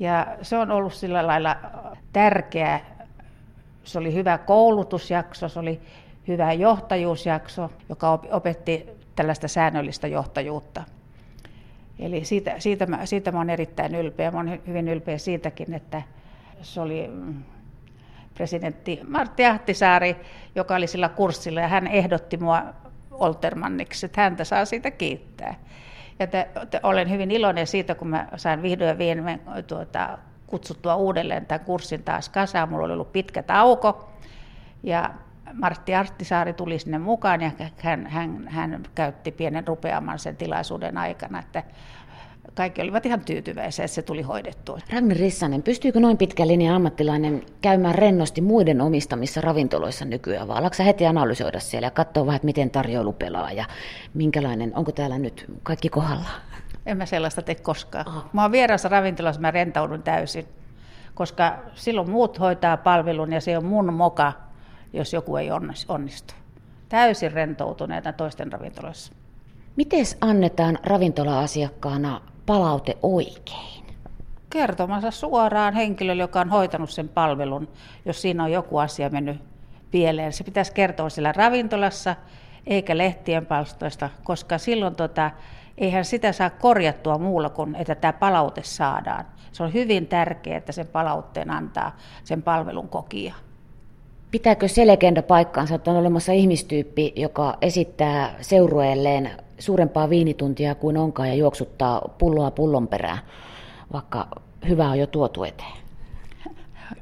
Ja 0.00 0.26
se 0.42 0.58
on 0.58 0.70
ollut 0.70 0.94
sillä 0.94 1.26
lailla 1.26 1.56
tärkeä, 2.12 2.80
se 3.84 3.98
oli 3.98 4.14
hyvä 4.14 4.38
koulutusjakso, 4.38 5.48
se 5.48 5.58
oli 5.58 5.80
hyvä 6.28 6.52
johtajuusjakso, 6.52 7.70
joka 7.88 8.20
opetti 8.30 8.86
tällaista 9.16 9.48
säännöllistä 9.48 10.06
johtajuutta. 10.06 10.84
Eli 11.98 12.24
siitä, 12.24 12.54
siitä, 12.58 12.86
mä, 12.86 13.06
siitä 13.06 13.32
mä 13.32 13.38
olen 13.38 13.50
erittäin 13.50 13.94
ylpeä. 13.94 14.30
Mä 14.30 14.40
olen 14.40 14.62
hyvin 14.66 14.88
ylpeä 14.88 15.18
siitäkin, 15.18 15.74
että 15.74 16.02
se 16.62 16.80
oli 16.80 17.08
mm, 17.08 17.42
presidentti 18.34 19.00
Martti 19.08 19.46
Ahtisaari, 19.46 20.16
joka 20.54 20.74
oli 20.74 20.86
sillä 20.86 21.08
kurssilla, 21.08 21.60
ja 21.60 21.68
hän 21.68 21.86
ehdotti 21.86 22.36
mua 22.36 22.62
Oltermanniksi, 23.10 24.06
että 24.06 24.20
häntä 24.20 24.44
saa 24.44 24.64
siitä 24.64 24.90
kiittää. 24.90 25.54
Ja 26.18 26.26
te, 26.26 26.48
te, 26.70 26.80
olen 26.82 27.10
hyvin 27.10 27.30
iloinen 27.30 27.66
siitä, 27.66 27.94
kun 27.94 28.08
mä 28.08 28.28
sain 28.36 28.62
vihdoin 28.62 28.98
viimein 28.98 29.40
tuota, 29.66 30.18
kutsuttua 30.46 30.96
uudelleen 30.96 31.46
tämän 31.46 31.64
kurssin 31.64 32.02
taas 32.02 32.28
kasaan. 32.28 32.68
Mulla 32.68 32.84
oli 32.84 32.92
ollut 32.92 33.12
pitkä 33.12 33.42
tauko 33.42 34.10
ja 34.82 35.10
Martti 35.52 35.94
Arttisaari 35.94 36.52
tuli 36.52 36.78
sinne 36.78 36.98
mukaan 36.98 37.40
ja 37.40 37.50
hän, 37.76 38.06
hän, 38.06 38.48
hän 38.48 38.82
käytti 38.94 39.32
pienen 39.32 39.66
rupeaman 39.66 40.18
sen 40.18 40.36
tilaisuuden 40.36 40.98
aikana, 40.98 41.38
että 41.38 41.62
kaikki 42.54 42.82
olivat 42.82 43.06
ihan 43.06 43.20
tyytyväisiä, 43.20 43.84
että 43.84 43.94
se 43.94 44.02
tuli 44.02 44.22
hoidettua. 44.22 44.78
Ragnar 44.92 45.16
Rissanen, 45.16 45.62
pystyykö 45.62 46.00
noin 46.00 46.16
pitkä 46.16 46.46
linja 46.46 46.76
ammattilainen 46.76 47.42
käymään 47.60 47.94
rennosti 47.94 48.40
muiden 48.40 48.80
omistamissa 48.80 49.40
ravintoloissa 49.40 50.04
nykyään, 50.04 50.48
vai 50.48 50.58
alatko 50.58 50.84
heti 50.84 51.06
analysoida 51.06 51.60
siellä 51.60 51.86
ja 51.86 51.90
katsoa 51.90 52.26
vähän, 52.26 52.40
miten 52.42 52.70
tarjoulu 52.70 53.12
pelaa 53.12 53.52
ja 53.52 53.64
minkälainen, 54.14 54.72
onko 54.76 54.92
täällä 54.92 55.18
nyt 55.18 55.44
kaikki 55.62 55.88
kohdallaan? 55.88 56.40
En 56.86 56.96
mä 56.96 57.06
sellaista 57.06 57.42
tee 57.42 57.54
koskaan. 57.54 58.08
Aha. 58.08 58.28
Mä 58.32 58.42
oon 58.42 58.52
vierassa 58.52 58.88
ravintolassa, 58.88 59.40
mä 59.40 59.50
rentoudun 59.50 60.02
täysin, 60.02 60.46
koska 61.14 61.58
silloin 61.74 62.10
muut 62.10 62.40
hoitaa 62.40 62.76
palvelun 62.76 63.32
ja 63.32 63.40
se 63.40 63.58
on 63.58 63.64
mun 63.64 63.94
moka, 63.94 64.32
jos 64.92 65.12
joku 65.12 65.36
ei 65.36 65.50
onnistu. 65.88 66.34
Täysin 66.88 67.32
rentoutuneena 67.32 68.12
toisten 68.12 68.52
ravintoloissa. 68.52 69.12
Miten 69.76 70.04
annetaan 70.20 70.78
ravintola-asiakkaana 70.82 72.20
palaute 72.46 72.96
oikein? 73.02 73.84
Kertomassa 74.50 75.10
suoraan 75.10 75.74
henkilölle, 75.74 76.22
joka 76.22 76.40
on 76.40 76.50
hoitanut 76.50 76.90
sen 76.90 77.08
palvelun, 77.08 77.68
jos 78.04 78.22
siinä 78.22 78.44
on 78.44 78.52
joku 78.52 78.78
asia 78.78 79.10
mennyt 79.10 79.36
pieleen. 79.90 80.32
Se 80.32 80.44
pitäisi 80.44 80.72
kertoa 80.72 81.08
sillä 81.08 81.32
ravintolassa, 81.32 82.16
eikä 82.66 82.98
lehtien 82.98 83.46
palstoista, 83.46 84.10
koska 84.24 84.58
silloin 84.58 84.94
tota, 84.94 85.30
eihän 85.78 86.04
sitä 86.04 86.32
saa 86.32 86.50
korjattua 86.50 87.18
muulla 87.18 87.50
kuin, 87.50 87.74
että 87.74 87.94
tämä 87.94 88.12
palaute 88.12 88.62
saadaan. 88.62 89.24
Se 89.52 89.62
on 89.62 89.72
hyvin 89.72 90.06
tärkeää, 90.06 90.58
että 90.58 90.72
sen 90.72 90.86
palautteen 90.86 91.50
antaa 91.50 91.96
sen 92.24 92.42
palvelun 92.42 92.88
kokija. 92.88 93.34
Pitääkö 94.30 94.68
se 94.68 94.86
legenda 94.86 95.22
paikkaansa, 95.22 95.74
että 95.74 95.90
on 95.90 95.96
olemassa 95.96 96.32
ihmistyyppi, 96.32 97.12
joka 97.16 97.58
esittää 97.62 98.34
seurueelleen 98.40 99.30
suurempaa 99.58 100.10
viinituntia 100.10 100.74
kuin 100.74 100.96
onkaan 100.96 101.28
ja 101.28 101.34
juoksuttaa 101.34 102.14
pulloa 102.18 102.50
pullon 102.50 102.88
perään, 102.88 103.18
vaikka 103.92 104.26
hyvä 104.68 104.88
on 104.88 104.98
jo 104.98 105.06
tuotu 105.06 105.44
eteen? 105.44 105.80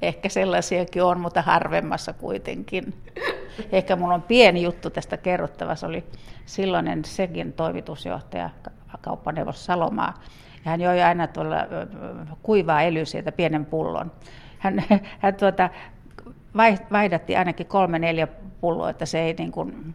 Ehkä 0.02 0.28
sellaisiakin 0.28 1.02
on, 1.02 1.20
mutta 1.20 1.42
harvemmassa 1.42 2.12
kuitenkin. 2.12 2.94
Ehkä 3.72 3.96
minulla 3.96 4.14
on 4.14 4.22
pieni 4.22 4.62
juttu 4.62 4.90
tästä 4.90 5.16
kerrottava. 5.16 5.74
Se 5.74 5.86
oli 5.86 6.04
silloinen 6.46 7.04
sekin 7.04 7.52
toimitusjohtaja, 7.52 8.50
kauppaneuvos 9.00 9.64
Salomaa. 9.64 10.14
Ja 10.64 10.70
hän 10.70 10.80
joi 10.80 11.02
aina 11.02 11.26
tuolla 11.26 11.56
kuivaa 12.42 12.82
ely 12.82 13.04
sieltä 13.06 13.32
pienen 13.32 13.64
pullon. 13.66 14.12
Hän, 14.58 14.84
hän 15.22 15.34
tuota, 15.34 15.70
vaihdatti 16.92 17.36
ainakin 17.36 17.66
kolme 17.66 17.98
neljä 17.98 18.28
pulloa, 18.60 18.90
että 18.90 19.06
se 19.06 19.20
ei 19.20 19.34
niin 19.38 19.52
kuin, 19.52 19.94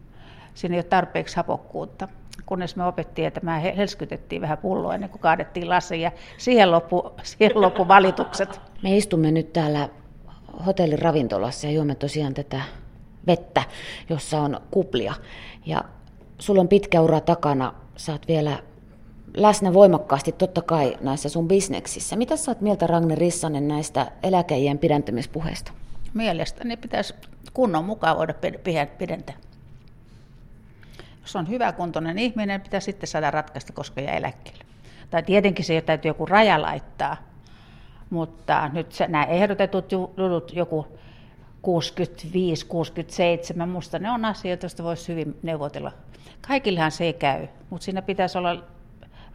siinä 0.54 0.74
ei 0.74 0.78
ole 0.78 0.84
tarpeeksi 0.84 1.36
hapokkuutta. 1.36 2.08
Kunnes 2.46 2.76
me 2.76 2.84
opettiin, 2.84 3.28
että 3.28 3.40
me 3.40 3.76
helskytettiin 3.76 4.42
vähän 4.42 4.58
pulloa 4.58 4.94
ennen 4.94 5.10
kuin 5.10 5.20
kaadettiin 5.20 5.68
lasi 5.68 6.00
ja 6.00 6.12
siihen 6.38 6.70
loppu, 6.70 7.10
siihen 7.22 7.60
loppu 7.60 7.88
valitukset. 7.88 8.60
Me 8.82 8.96
istumme 8.96 9.30
nyt 9.30 9.52
täällä 9.52 9.88
hotellin 10.66 10.98
ravintolassa 10.98 11.66
ja 11.66 11.72
juomme 11.72 11.94
tosiaan 11.94 12.34
tätä 12.34 12.60
vettä, 13.26 13.62
jossa 14.08 14.40
on 14.40 14.60
kuplia. 14.70 15.14
Ja 15.66 15.84
sulla 16.38 16.60
on 16.60 16.68
pitkä 16.68 17.00
ura 17.00 17.20
takana, 17.20 17.74
saat 17.96 18.28
vielä 18.28 18.58
läsnä 19.36 19.72
voimakkaasti 19.74 20.32
totta 20.32 20.62
kai 20.62 20.96
näissä 21.00 21.28
sun 21.28 21.48
bisneksissä. 21.48 22.16
Mitä 22.16 22.36
sä 22.36 22.50
oot 22.50 22.60
mieltä 22.60 22.86
Ragne 22.86 23.14
Rissanen 23.14 23.68
näistä 23.68 24.10
eläkeijien 24.22 24.78
pidentämispuheista? 24.78 25.72
Mielestäni 26.14 26.76
pitäisi 26.76 27.14
kunnon 27.54 27.84
mukaan 27.84 28.16
voida 28.16 28.34
pidentää. 28.98 29.36
Jos 31.22 31.36
on 31.36 31.48
hyväkuntoinen 31.48 32.18
ihminen, 32.18 32.60
pitää 32.60 32.80
sitten 32.80 33.06
saada 33.06 33.30
ratkaista, 33.30 33.72
koska 33.72 34.00
jää 34.00 34.16
eläkkeelle. 34.16 34.64
Tai 35.10 35.22
tietenkin 35.22 35.64
se 35.64 35.80
täytyy 35.80 36.08
joku 36.08 36.26
raja 36.26 36.62
laittaa, 36.62 37.16
mutta 38.10 38.70
nyt 38.72 38.96
nämä 39.08 39.24
ehdotetut 39.24 39.92
jutut, 39.92 40.52
joku 40.52 40.86
65, 41.62 42.66
67, 42.66 43.68
musta 43.68 43.98
ne 43.98 44.10
on 44.10 44.24
asioita, 44.24 44.64
joista 44.64 44.84
voisi 44.84 45.12
hyvin 45.12 45.38
neuvotella. 45.42 45.92
Kaikillehan 46.48 46.90
se 46.90 47.04
ei 47.04 47.12
käy, 47.12 47.46
mutta 47.70 47.84
siinä 47.84 48.02
pitäisi 48.02 48.38
olla 48.38 48.64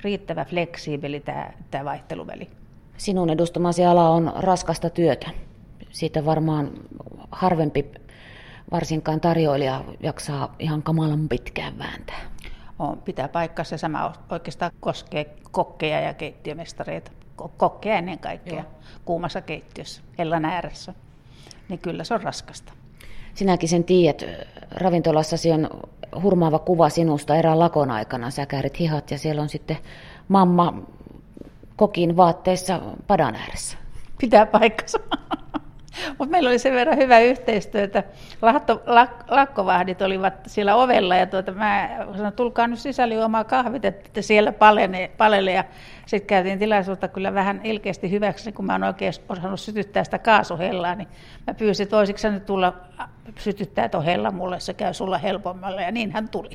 riittävä 0.02 0.46
fleksiibeli 0.46 1.20
tämä, 1.20 1.52
tämä 1.72 1.86
vaihteluväli. 1.86 2.50
Sinun 2.98 3.30
edustamasi 3.30 3.86
ala 3.86 4.10
on 4.10 4.34
raskasta 4.36 4.89
työtä. 4.89 5.30
Siitä 5.89 6.25
varmaan 6.25 6.71
harvempi 7.32 7.91
varsinkaan 8.71 9.21
tarjoilija 9.21 9.84
jaksaa 9.99 10.56
ihan 10.60 10.84
kamalan 10.84 11.30
pitkään 11.30 11.78
vääntää. 11.78 12.21
On, 12.80 12.97
pitää 12.97 13.28
paikkansa. 13.28 13.78
Sama 13.78 14.13
oikeastaan 14.30 14.71
koskee 14.80 15.36
kokkeja 15.52 15.99
ja 15.99 16.13
keittiömestareita. 16.13 17.12
Kokkeja 17.58 17.97
ennen 17.97 18.19
kaikkea 18.19 18.54
Joo. 18.54 18.71
kuumassa 19.06 19.41
keittiössä, 19.41 20.02
hellan 20.17 20.45
ääressä. 20.45 20.93
Niin 21.69 21.80
kyllä 21.80 22.04
se 22.04 22.13
on 22.13 22.23
raskasta. 22.23 22.73
Sinäkin 23.34 23.69
sen 23.69 23.84
tiedät, 23.84 24.23
ravintolassasi 24.71 25.52
on 25.52 25.69
hurmaava 26.21 26.60
kuva 26.60 26.89
sinusta 26.89 27.36
erään 27.36 27.60
lakon 27.60 27.91
aikana. 27.91 28.30
Sä 28.30 28.45
käärit 28.45 28.80
hihat 28.80 29.12
ja 29.12 29.17
siellä 29.17 29.41
on 29.41 29.49
sitten 29.49 29.78
mamma 30.28 30.82
kokin 31.75 32.17
vaatteissa 32.17 32.82
padan 33.08 33.36
ääressä. 33.36 33.78
Pitää 34.19 34.45
paikkansa. 34.45 34.99
Mutta 36.18 36.32
meillä 36.32 36.50
oli 36.50 36.60
sen 36.60 36.74
verran 36.74 36.98
hyvä 36.98 37.20
yhteistyö, 37.20 37.84
että 37.84 38.04
lahto, 38.42 38.84
lak, 38.86 39.12
lakkovahdit 39.28 40.02
olivat 40.02 40.34
siellä 40.48 40.76
ovella 40.76 41.16
ja 41.16 41.28
tuota, 41.28 41.52
mä 41.52 41.90
sanoin, 42.16 42.34
tulkaa 42.34 42.68
nyt 42.68 42.80
sisälle 42.80 43.16
juomaan 43.16 43.46
kahvit, 43.46 43.86
että 43.86 44.22
siellä 44.22 44.52
palene, 44.52 45.12
palele. 45.18 45.52
Ja 45.52 45.64
sitten 46.10 46.28
käytiin 46.28 46.60
tilaisuutta 46.60 47.08
kyllä 47.08 47.34
vähän 47.34 47.62
ilkeästi 47.63 48.12
hyväksi, 48.12 48.52
kun 48.52 48.65
mä 48.65 48.74
oon 48.74 48.84
oikein 48.84 49.13
osannut 49.30 49.60
sytyttää 49.60 50.04
sitä 50.04 50.19
kaasuhellaa, 50.19 50.95
niin 50.95 51.08
mä 51.48 51.54
pyysin 51.54 51.88
toisiksi 51.88 52.30
nyt 52.30 52.45
tulla 52.45 52.74
sytyttää 53.39 53.89
tuon 53.89 54.04
hella 54.04 54.32
mulle, 54.32 54.60
se 54.60 54.74
käy 54.74 54.93
sulla 54.93 55.17
helpommalla 55.17 55.82
ja 55.82 55.91
niin 55.91 56.12
hän 56.12 56.30
tuli. 56.30 56.50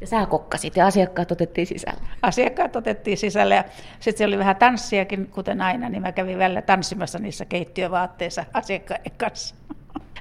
Ja 0.00 0.06
sä 0.06 0.26
kokkasit 0.26 0.76
ja 0.76 0.86
asiakkaat 0.86 1.32
otettiin 1.32 1.66
sisälle. 1.66 2.00
Asiakkaat 2.22 2.76
otettiin 2.76 3.18
sisälle 3.18 3.54
ja 3.54 3.64
sitten 4.00 4.18
se 4.18 4.24
oli 4.24 4.38
vähän 4.38 4.56
tanssiakin, 4.56 5.26
kuten 5.26 5.60
aina, 5.60 5.88
niin 5.88 6.02
mä 6.02 6.12
kävin 6.12 6.38
välillä 6.38 6.62
tanssimassa 6.62 7.18
niissä 7.18 7.44
keittiövaatteissa 7.44 8.44
asiakkaiden 8.52 9.12
kanssa. 9.18 9.54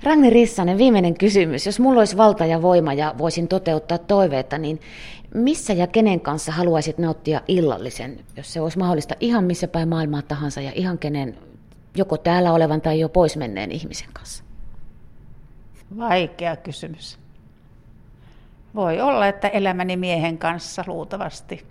Ragni 0.03 0.29
Rissanen, 0.29 0.77
viimeinen 0.77 1.17
kysymys. 1.17 1.65
Jos 1.65 1.79
mulla 1.79 1.99
olisi 1.99 2.17
valta 2.17 2.45
ja 2.45 2.61
voima 2.61 2.93
ja 2.93 3.15
voisin 3.17 3.47
toteuttaa 3.47 3.97
toiveita, 3.97 4.57
niin 4.57 4.79
missä 5.35 5.73
ja 5.73 5.87
kenen 5.87 6.21
kanssa 6.21 6.51
haluaisit 6.51 6.97
nauttia 6.97 7.41
illallisen, 7.47 8.19
jos 8.37 8.53
se 8.53 8.61
olisi 8.61 8.77
mahdollista 8.77 9.15
ihan 9.19 9.43
missä 9.43 9.67
päin 9.67 9.89
maailmaa 9.89 10.21
tahansa 10.21 10.61
ja 10.61 10.71
ihan 10.75 10.97
kenen, 10.97 11.37
joko 11.95 12.17
täällä 12.17 12.53
olevan 12.53 12.81
tai 12.81 12.99
jo 12.99 13.09
pois 13.09 13.37
menneen 13.37 13.71
ihmisen 13.71 14.09
kanssa? 14.13 14.43
Vaikea 15.97 16.55
kysymys. 16.55 17.19
Voi 18.75 19.01
olla, 19.01 19.27
että 19.27 19.47
elämäni 19.47 19.97
miehen 19.97 20.37
kanssa 20.37 20.83
luultavasti. 20.87 21.65